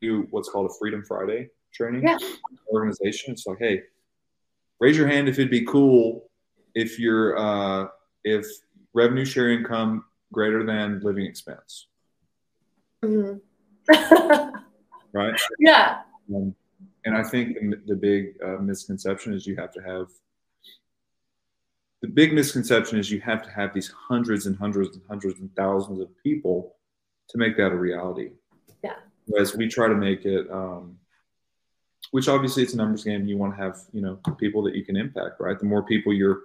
do 0.00 0.26
what's 0.30 0.48
called 0.48 0.70
a 0.70 0.74
Freedom 0.78 1.02
Friday 1.06 1.48
training 1.74 2.02
Yeah. 2.04 2.18
organization. 2.72 3.32
It's 3.32 3.46
like, 3.46 3.58
hey, 3.58 3.82
raise 4.80 4.96
your 4.96 5.08
hand 5.08 5.28
if 5.28 5.38
it'd 5.38 5.50
be 5.50 5.64
cool 5.64 6.25
if 6.76 6.98
you're 7.00 7.36
uh, 7.38 7.88
if 8.22 8.46
revenue 8.92 9.24
share 9.24 9.48
income 9.50 10.04
greater 10.32 10.62
than 10.64 11.00
living 11.00 11.24
expense, 11.26 11.86
Mhm. 13.02 13.40
right? 15.12 15.40
yeah. 15.58 16.02
Um, 16.34 16.54
and 17.04 17.16
I 17.16 17.22
think 17.22 17.54
the, 17.58 17.80
the 17.86 17.94
big 17.94 18.34
uh, 18.44 18.58
misconception 18.60 19.32
is 19.32 19.46
you 19.46 19.56
have 19.56 19.72
to 19.72 19.80
have 19.80 20.08
the 22.02 22.08
big 22.08 22.32
misconception 22.34 22.98
is 22.98 23.10
you 23.10 23.20
have 23.22 23.42
to 23.42 23.50
have 23.50 23.72
these 23.72 23.88
hundreds 24.08 24.44
and 24.46 24.54
hundreds 24.56 24.94
and 24.96 25.04
hundreds 25.08 25.40
and 25.40 25.50
thousands 25.56 26.00
of 26.00 26.08
people 26.22 26.74
to 27.30 27.38
make 27.38 27.56
that 27.56 27.72
a 27.72 27.76
reality. 27.76 28.30
Yeah. 28.84 28.96
Whereas 29.26 29.56
we 29.56 29.66
try 29.66 29.88
to 29.88 29.94
make 29.94 30.24
it, 30.26 30.46
um, 30.50 30.98
which 32.10 32.28
obviously 32.28 32.62
it's 32.64 32.74
a 32.74 32.76
numbers 32.76 33.02
game. 33.02 33.26
You 33.26 33.38
want 33.38 33.56
to 33.56 33.62
have 33.62 33.78
you 33.92 34.02
know 34.02 34.16
people 34.36 34.62
that 34.64 34.74
you 34.74 34.84
can 34.84 34.96
impact, 34.96 35.40
right? 35.40 35.58
The 35.58 35.64
more 35.64 35.82
people 35.84 36.12
you're, 36.12 36.40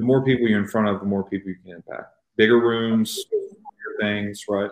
the 0.00 0.06
more 0.06 0.24
people 0.24 0.48
you're 0.48 0.58
in 0.58 0.66
front 0.66 0.88
of, 0.88 0.98
the 0.98 1.06
more 1.06 1.22
people 1.28 1.50
you 1.50 1.56
can 1.62 1.72
impact. 1.72 2.14
Bigger 2.36 2.58
rooms, 2.58 3.22
bigger 3.30 3.96
things, 4.00 4.44
right? 4.48 4.70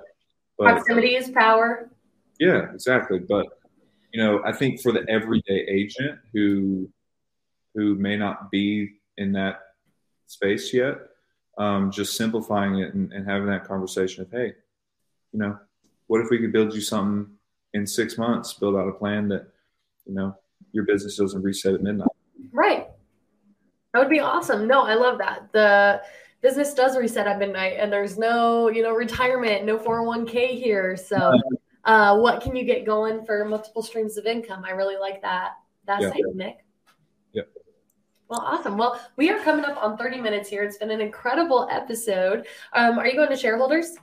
But 0.57 0.65
Proximity 0.65 1.17
is 1.17 1.31
power. 1.31 1.91
yeah, 2.41 2.73
exactly. 2.73 3.19
But 3.19 3.47
you 4.13 4.23
know, 4.23 4.41
I 4.45 4.53
think 4.53 4.81
for 4.81 4.91
the 4.91 5.05
everyday 5.09 5.67
agent 5.69 6.19
who 6.33 6.89
who 7.75 7.95
may 7.95 8.17
not 8.17 8.51
be 8.51 8.95
in 9.19 9.33
that 9.33 9.61
space 10.27 10.73
yet, 10.73 10.97
um, 11.59 11.91
just 11.91 12.17
simplifying 12.17 12.79
it 12.79 12.95
and, 12.95 13.13
and 13.13 13.29
having 13.29 13.49
that 13.49 13.65
conversation 13.65 14.23
of, 14.23 14.31
hey, 14.31 14.55
you 15.33 15.39
know, 15.39 15.59
what 16.07 16.23
if 16.23 16.31
we 16.31 16.39
could 16.39 16.53
build 16.53 16.75
you 16.75 16.81
something 16.81 17.31
in 17.75 17.87
six 17.87 18.17
months, 18.17 18.55
build 18.55 18.77
out 18.77 18.89
a 18.89 18.93
plan 18.93 19.29
that, 19.29 19.47
you 20.07 20.15
know, 20.15 20.35
your 20.73 20.85
business 20.85 21.19
doesn't 21.19 21.43
reset 21.43 21.75
at 21.75 21.83
midnight. 21.83 22.09
Right. 22.51 22.88
That 23.93 24.01
would 24.01 24.11
be 24.11 24.21
awesome. 24.21 24.67
No, 24.67 24.83
I 24.83 24.95
love 24.95 25.19
that. 25.19 25.51
The 25.53 26.03
business 26.43 26.75
does 26.75 26.97
reset 26.97 27.27
at 27.27 27.39
midnight 27.39 27.77
and 27.79 27.93
there's 27.93 28.19
no, 28.19 28.69
you 28.69 28.83
know, 28.83 28.93
retirement, 28.93 29.65
no 29.65 29.79
401k 29.79 30.61
here. 30.61 30.97
So 30.97 31.33
uh, 31.85 32.19
what 32.19 32.43
can 32.43 32.55
you 32.55 32.65
get 32.65 32.85
going 32.85 33.25
for 33.25 33.45
multiple 33.45 33.83
streams 33.83 34.17
of 34.19 34.27
income? 34.27 34.65
I 34.65 34.71
really 34.71 34.97
like 34.97 35.23
that 35.23 35.53
That's 35.87 36.03
Yeah. 36.03 36.09
segment, 36.11 36.37
Nick. 36.37 36.59
Yeah. 37.33 37.43
Well, 38.29 38.41
awesome. 38.41 38.77
Well, 38.77 39.01
we 39.17 39.31
are 39.31 39.39
coming 39.43 39.65
up 39.65 39.83
on 39.83 39.97
30 39.97 40.21
minutes 40.21 40.51
here. 40.51 40.63
It's 40.63 40.77
been 40.77 40.91
an 40.91 41.01
incredible 41.01 41.67
episode. 41.71 42.47
Um, 42.75 42.99
are 42.99 43.07
you 43.07 43.15
going 43.15 43.31
to 43.31 43.37
shareholders? 43.37 43.97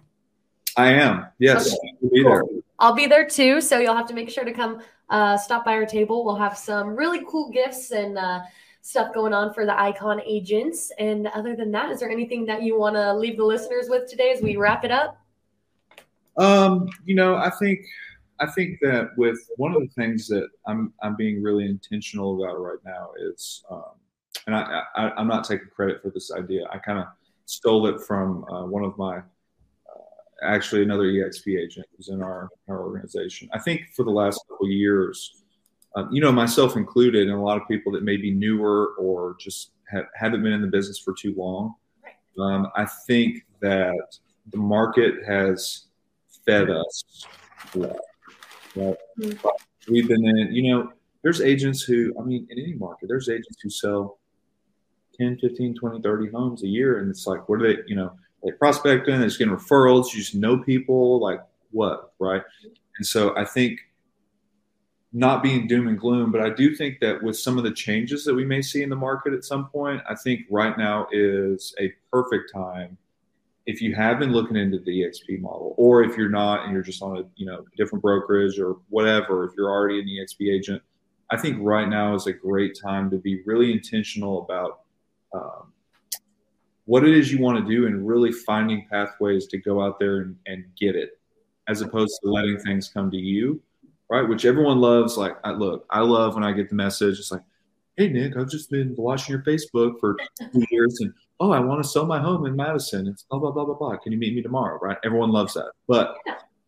I 0.78 0.94
am. 0.94 1.28
Yes. 1.38 1.68
Okay. 1.68 1.78
I'll 2.04 2.10
be 2.10 2.24
there. 2.24 2.44
I'll 2.80 2.96
be 2.96 3.06
there 3.06 3.26
too. 3.28 3.62
So 3.62 3.78
you'll 3.78 3.96
have 3.96 4.08
to 4.08 4.16
make 4.16 4.30
sure 4.32 4.44
to 4.44 4.52
come 4.52 4.82
uh, 5.10 5.38
stop 5.38 5.64
by 5.64 5.74
our 5.74 5.86
table. 5.86 6.26
We'll 6.26 6.36
have 6.36 6.58
some 6.58 6.96
really 6.96 7.22
cool 7.30 7.50
gifts 7.52 7.92
and 7.92 8.18
uh, 8.18 8.42
stuff 8.86 9.12
going 9.16 9.34
on 9.34 9.52
for 9.52 9.66
the 9.66 9.78
Icon 9.78 10.22
agents. 10.22 10.92
And 11.00 11.26
other 11.28 11.56
than 11.56 11.72
that, 11.72 11.90
is 11.90 12.00
there 12.00 12.10
anything 12.12 12.46
that 12.46 12.62
you 12.62 12.80
want 12.80 12.96
to 12.96 13.16
leave 13.16 13.36
the 13.36 13.44
listeners 13.44 13.88
with 13.90 14.08
today 14.08 14.32
as 14.32 14.44
we 14.44 14.58
wrap 14.58 14.86
it 14.86 14.92
up? 14.92 15.20
Um, 16.38 16.88
you 17.04 17.16
know, 17.16 17.36
I 17.36 17.50
think 17.50 17.80
I 18.40 18.46
think 18.46 18.78
that 18.82 19.10
with 19.18 19.40
one 19.58 19.74
of 19.74 19.82
the 19.82 19.88
things 19.88 20.28
that 20.28 20.50
I'm 20.68 20.94
I'm 21.02 21.16
being 21.16 21.42
really 21.42 21.66
intentional 21.66 22.44
about 22.44 22.62
right 22.62 22.78
now 22.86 23.10
is, 23.20 23.64
um, 23.72 23.96
and 24.46 24.56
I, 24.56 24.84
I 24.96 25.10
I'm 25.18 25.28
not 25.28 25.46
taking 25.46 25.68
credit 25.76 26.04
for 26.04 26.12
this 26.12 26.32
idea. 26.32 26.66
I 26.72 26.78
kind 26.78 27.00
of 27.00 27.06
stole 27.46 27.88
it 27.88 28.02
from 28.02 28.44
uh, 28.52 28.66
one 28.66 28.84
of 28.84 28.96
my 29.00 29.18
uh, 29.18 29.24
actually 30.44 30.84
another 30.84 31.06
EXP 31.06 31.60
agent 31.60 31.88
who's 31.98 32.10
in 32.10 32.22
our, 32.22 32.50
our 32.68 32.82
organization. 32.82 33.50
I 33.52 33.60
think 33.60 33.88
for 33.96 34.04
the 34.04 34.12
last 34.12 34.40
couple 34.48 34.70
years, 34.70 35.45
um, 35.96 36.10
you 36.12 36.22
know, 36.22 36.32
myself 36.32 36.76
included, 36.76 37.28
and 37.28 37.38
a 37.38 37.42
lot 37.42 37.62
of 37.62 37.68
people 37.68 37.92
that 37.94 38.04
may 38.04 38.18
be 38.18 38.32
newer 38.32 38.94
or 38.98 39.36
just 39.40 39.72
have, 39.90 40.06
haven't 40.16 40.44
been 40.44 40.54
in 40.54 40.62
the 40.62 40.68
business 40.68 41.00
for 41.00 41.14
too 41.14 41.34
long. 41.38 41.76
Um, 42.40 42.68
I 42.76 42.86
think 43.08 43.46
that 43.62 44.18
the 44.52 44.58
market 44.58 45.26
has 45.26 45.86
fed 46.46 46.70
us 46.70 47.26
well. 47.74 48.00
Right? 48.76 48.96
Mm-hmm. 49.20 49.48
We've 49.92 50.08
been 50.08 50.26
in, 50.28 50.54
you 50.54 50.74
know, 50.74 50.92
there's 51.24 51.42
agents 51.42 51.82
who, 51.82 52.14
I 52.20 52.24
mean, 52.24 52.48
in 52.50 52.60
any 52.60 52.74
market, 52.74 53.08
there's 53.08 53.30
agents 53.30 53.58
who 53.62 53.70
sell 53.70 54.20
10, 55.18 55.38
15, 55.40 55.76
20, 55.76 56.02
30 56.02 56.32
homes 56.32 56.64
a 56.64 56.68
year. 56.68 57.00
And 57.00 57.10
it's 57.10 57.26
like, 57.26 57.48
what 57.48 57.62
are 57.62 57.68
they, 57.68 57.82
you 57.88 57.96
know, 57.96 58.12
they 58.44 58.52
prospecting, 58.52 59.18
they're 59.18 59.28
just 59.28 59.40
getting 59.40 59.56
referrals, 59.56 60.14
you 60.14 60.20
just 60.20 60.36
know 60.36 60.58
people, 60.58 61.20
like 61.20 61.40
what, 61.72 62.14
right? 62.20 62.44
And 62.98 63.06
so 63.06 63.36
I 63.36 63.46
think 63.46 63.80
not 65.16 65.42
being 65.42 65.66
doom 65.66 65.88
and 65.88 65.98
gloom, 65.98 66.30
but 66.30 66.42
I 66.42 66.50
do 66.50 66.76
think 66.76 67.00
that 67.00 67.24
with 67.24 67.40
some 67.40 67.58
of 67.58 67.64
the 67.64 67.72
changes 67.72 68.26
that 68.26 68.36
we 68.36 68.44
may 68.44 68.62
see 68.62 68.84
in 68.84 68.90
the 68.90 68.98
market 68.98 69.34
at 69.34 69.46
some 69.46 69.70
point, 69.70 70.02
I 70.10 70.14
think 70.14 70.42
right 70.52 70.78
now 70.78 71.08
is 71.10 71.74
a 71.80 71.94
perfect 72.12 72.52
time 72.54 72.98
if 73.66 73.82
you 73.82 73.96
have 73.96 74.20
been 74.20 74.32
looking 74.32 74.58
into 74.58 74.78
the 74.80 75.02
EXP 75.02 75.42
model, 75.42 75.74
or 75.78 76.04
if 76.04 76.16
you're 76.18 76.30
not 76.30 76.66
and 76.66 76.74
you're 76.74 76.84
just 76.84 77.02
on 77.02 77.18
a 77.18 77.24
you 77.36 77.46
know 77.46 77.66
different 77.78 78.02
brokerage 78.02 78.60
or 78.60 78.78
whatever, 78.90 79.46
if 79.46 79.54
you're 79.58 79.70
already 79.70 80.00
an 80.00 80.06
EXP 80.06 80.54
agent, 80.54 80.82
I 81.32 81.38
think 81.38 81.58
right 81.62 81.88
now 81.88 82.14
is 82.14 82.28
a 82.28 82.34
great 82.34 82.78
time 82.80 83.10
to 83.10 83.18
be 83.18 83.42
really 83.46 83.72
intentional 83.72 84.44
about 84.44 84.82
um, 85.34 85.72
what 86.86 87.04
it 87.04 87.18
is 87.18 87.32
you 87.32 87.40
want 87.40 87.58
to 87.58 87.72
do 87.74 87.88
and 87.88 88.08
really 88.08 88.32
finding 88.32 88.86
pathways 88.92 89.48
to 89.48 89.58
go 89.58 89.82
out 89.82 89.98
there 89.98 90.22
and, 90.22 90.36
and 90.46 90.66
get 90.80 90.96
it, 90.96 91.20
as 91.68 91.82
opposed 91.82 92.20
to 92.22 92.30
letting 92.30 92.60
things 92.60 92.90
come 92.90 93.10
to 93.10 93.18
you 93.18 93.60
right? 94.10 94.28
Which 94.28 94.46
everyone 94.46 94.80
loves. 94.80 95.18
Like, 95.18 95.38
I 95.44 95.52
look, 95.52 95.86
I 95.90 96.02
love 96.02 96.36
when 96.36 96.44
I 96.44 96.52
get 96.52 96.70
the 96.70 96.76
message. 96.76 97.20
It's 97.20 97.32
like, 97.32 97.44
hey, 97.98 98.10
Nick, 98.10 98.38
I've 98.38 98.50
just 98.50 98.70
been 98.70 98.96
watching 98.98 99.34
your 99.34 99.44
Facebook 99.44 100.00
for 100.00 100.18
two 100.52 100.66
years, 100.72 101.00
and 101.02 101.14
oh, 101.40 101.52
I 101.52 101.60
want 101.60 101.84
to 101.84 101.90
sell 101.90 102.06
my 102.06 102.20
home 102.20 102.46
in 102.46 102.56
Madison. 102.56 103.08
It's 103.08 103.24
blah 103.24 103.40
blah 103.40 103.52
blah 103.52 103.66
blah 103.66 103.76
blah. 103.76 103.98
Can 103.98 104.12
you 104.12 104.18
meet 104.18 104.36
me 104.36 104.42
tomorrow? 104.42 104.80
Right? 104.82 104.98
Everyone 105.04 105.32
loves 105.32 105.54
that. 105.54 105.72
But 105.88 106.16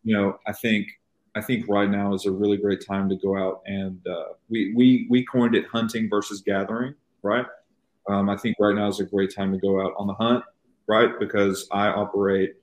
you 0.04 0.16
know, 0.16 0.40
I 0.48 0.54
think 0.54 0.88
I 1.36 1.42
think 1.42 1.68
right 1.68 1.90
now 1.90 2.14
is 2.14 2.26
a 2.26 2.32
really 2.32 2.58
great 2.58 2.86
time 2.86 3.08
to 3.10 3.16
go 3.16 3.38
out 3.38 3.62
and 3.66 4.00
uh, 4.08 4.34
we 4.50 4.74
we 4.74 5.08
we 5.10 5.26
coined 5.26 5.56
it 5.56 5.66
hunting 5.68 6.10
versus 6.10 6.42
gathering, 6.42 6.96
right? 7.22 7.46
Um, 8.10 8.30
I 8.30 8.38
think 8.38 8.56
right 8.60 8.76
now 8.76 8.88
is 8.88 9.00
a 9.00 9.06
great 9.06 9.36
time 9.36 9.52
to 9.52 9.60
go 9.60 9.82
out 9.82 9.94
on 9.98 10.08
the 10.08 10.14
hunt, 10.14 10.44
right? 10.88 11.12
Because 11.20 11.68
I 11.72 11.90
operate 11.90 12.56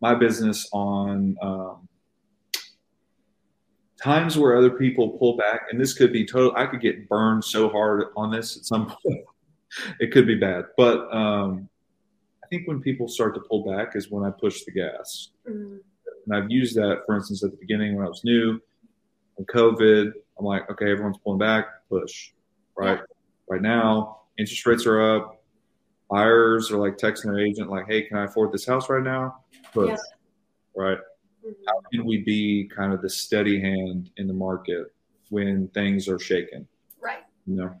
my 0.00 0.14
business 0.14 0.68
on 0.72 1.36
um, 1.42 1.88
times 4.02 4.36
where 4.36 4.56
other 4.56 4.70
people 4.70 5.10
pull 5.10 5.36
back, 5.36 5.66
and 5.70 5.80
this 5.80 5.94
could 5.94 6.12
be 6.12 6.26
total. 6.26 6.52
I 6.56 6.66
could 6.66 6.80
get 6.80 7.08
burned 7.08 7.44
so 7.44 7.68
hard 7.68 8.06
on 8.16 8.30
this 8.30 8.56
at 8.56 8.64
some 8.64 8.86
point. 9.06 9.24
it 10.00 10.12
could 10.12 10.26
be 10.26 10.34
bad, 10.34 10.66
but 10.76 11.12
um, 11.14 11.68
I 12.44 12.46
think 12.48 12.66
when 12.66 12.80
people 12.80 13.08
start 13.08 13.34
to 13.34 13.40
pull 13.40 13.64
back 13.64 13.94
is 13.94 14.10
when 14.10 14.24
I 14.24 14.30
push 14.30 14.64
the 14.64 14.72
gas. 14.72 15.30
Mm-hmm. 15.48 15.76
And 16.26 16.36
I've 16.36 16.50
used 16.50 16.76
that, 16.76 17.02
for 17.06 17.16
instance, 17.16 17.42
at 17.42 17.50
the 17.50 17.56
beginning 17.56 17.96
when 17.96 18.04
I 18.04 18.08
was 18.08 18.22
new, 18.24 18.60
when 19.34 19.46
COVID, 19.46 20.12
I'm 20.38 20.44
like, 20.44 20.70
okay, 20.70 20.90
everyone's 20.90 21.18
pulling 21.18 21.38
back, 21.38 21.66
push. 21.88 22.30
Right. 22.76 22.98
Yeah. 22.98 23.04
Right 23.48 23.62
now, 23.62 24.20
interest 24.38 24.64
rates 24.66 24.86
are 24.86 25.16
up. 25.16 25.42
Buyers 26.08 26.70
are 26.70 26.76
like 26.76 26.96
texting 26.96 27.24
their 27.24 27.40
agent, 27.40 27.70
like, 27.70 27.86
hey, 27.88 28.02
can 28.02 28.18
I 28.18 28.24
afford 28.24 28.52
this 28.52 28.66
house 28.66 28.88
right 28.88 29.02
now? 29.02 29.38
Push. 29.72 29.90
Yeah. 29.90 29.96
Right 30.76 30.98
how 31.66 31.80
can 31.92 32.04
we 32.04 32.18
be 32.18 32.70
kind 32.74 32.92
of 32.92 33.02
the 33.02 33.10
steady 33.10 33.60
hand 33.60 34.10
in 34.16 34.26
the 34.26 34.34
market 34.34 34.92
when 35.30 35.68
things 35.68 36.08
are 36.08 36.18
shaken? 36.18 36.66
Right. 37.00 37.24
You 37.46 37.56
know, 37.56 37.74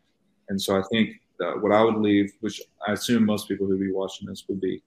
and 0.48 0.60
so 0.60 0.78
I 0.78 0.82
think 0.90 1.20
what 1.60 1.72
I 1.72 1.82
would 1.82 1.96
leave, 1.96 2.32
which 2.40 2.62
I 2.86 2.92
assume 2.92 3.24
most 3.24 3.48
people 3.48 3.66
who 3.66 3.78
be 3.78 3.92
watching 3.92 4.28
this 4.28 4.44
would 4.48 4.60
be 4.60 4.82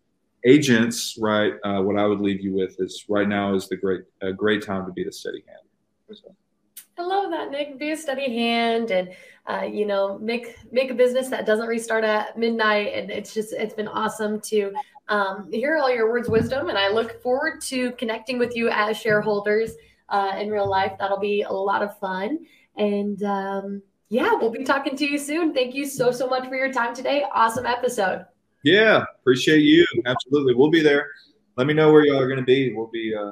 agents, 0.46 1.18
right? 1.20 1.54
Uh, 1.64 1.82
what 1.82 1.98
I 1.98 2.06
would 2.06 2.22
leave 2.22 2.42
you 2.42 2.54
with 2.54 2.80
is 2.80 3.06
right 3.10 3.28
now 3.28 3.54
is 3.56 3.68
the 3.68 3.76
great 3.76 4.02
a 4.22 4.32
great 4.32 4.64
time 4.64 4.86
to 4.86 4.92
be 4.92 5.04
the 5.04 5.12
steady 5.12 5.44
hand. 5.48 6.18
So. 6.18 6.36
I 6.98 7.02
love 7.02 7.30
that, 7.32 7.52
Nick. 7.52 7.78
Be 7.78 7.92
a 7.92 7.98
steady 7.98 8.34
hand, 8.34 8.92
and 8.92 9.10
uh, 9.48 9.64
you 9.64 9.86
know, 9.86 10.18
make 10.20 10.56
make 10.72 10.92
a 10.92 10.94
business 10.94 11.28
that 11.30 11.46
doesn't 11.46 11.68
restart 11.68 12.04
at 12.04 12.38
midnight. 12.38 12.94
And 12.94 13.12
it's 13.12 13.34
just 13.34 13.54
it's 13.54 13.74
been 13.74 13.88
awesome 13.88 14.40
to 14.42 14.72
um, 15.08 15.50
hear 15.52 15.78
all 15.78 15.94
your 15.94 16.10
words 16.10 16.30
wisdom. 16.30 16.70
And 16.70 16.78
I 16.78 16.90
look 16.90 17.22
forward 17.22 17.62
to 17.64 17.92
connecting 17.94 18.40
with 18.40 18.56
you 18.56 18.70
as 18.70 18.98
shareholders 18.98 19.72
uh, 20.10 20.34
in 20.40 20.50
real 20.50 20.70
life. 20.70 20.94
That'll 21.00 21.20
be 21.20 21.44
a 21.44 21.52
lot 21.52 21.84
of 21.84 21.98
fun. 22.00 22.40
And 22.78 23.22
um, 23.24 23.82
yeah, 24.10 24.34
we'll 24.34 24.52
be 24.52 24.64
talking 24.64 24.96
to 24.98 25.06
you 25.06 25.18
soon. 25.18 25.54
Thank 25.54 25.74
you 25.74 25.86
so 25.86 26.12
so 26.12 26.28
much 26.28 26.48
for 26.48 26.56
your 26.56 26.72
time 26.72 26.94
today. 26.94 27.26
Awesome 27.34 27.66
episode. 27.66 28.26
Yeah, 28.64 29.04
appreciate 29.22 29.60
you. 29.60 29.86
Absolutely, 30.06 30.56
we'll 30.56 30.72
be 30.72 30.82
there. 30.82 31.08
Let 31.56 31.68
me 31.68 31.74
know 31.74 31.92
where 31.92 32.04
y'all 32.04 32.20
are 32.20 32.28
going 32.28 32.40
to 32.40 32.46
be. 32.46 32.74
We'll 32.74 32.88
be 32.88 33.14
uh, 33.16 33.32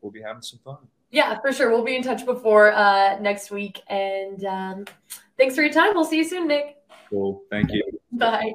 we'll 0.00 0.12
be 0.12 0.22
having 0.22 0.42
some 0.42 0.58
fun. 0.64 0.78
Yeah, 1.10 1.38
for 1.40 1.52
sure. 1.52 1.70
We'll 1.70 1.84
be 1.84 1.94
in 1.94 2.02
touch 2.02 2.24
before 2.26 2.72
uh, 2.72 3.18
next 3.20 3.52
week. 3.52 3.80
And 3.88 4.44
um, 4.44 4.84
thanks 5.38 5.54
for 5.54 5.62
your 5.62 5.72
time. 5.72 5.94
We'll 5.94 6.04
see 6.04 6.16
you 6.16 6.24
soon, 6.24 6.48
Nick. 6.48 6.78
Cool. 7.08 7.42
Thank 7.50 7.70
you. 7.70 7.84
Bye. 8.12 8.54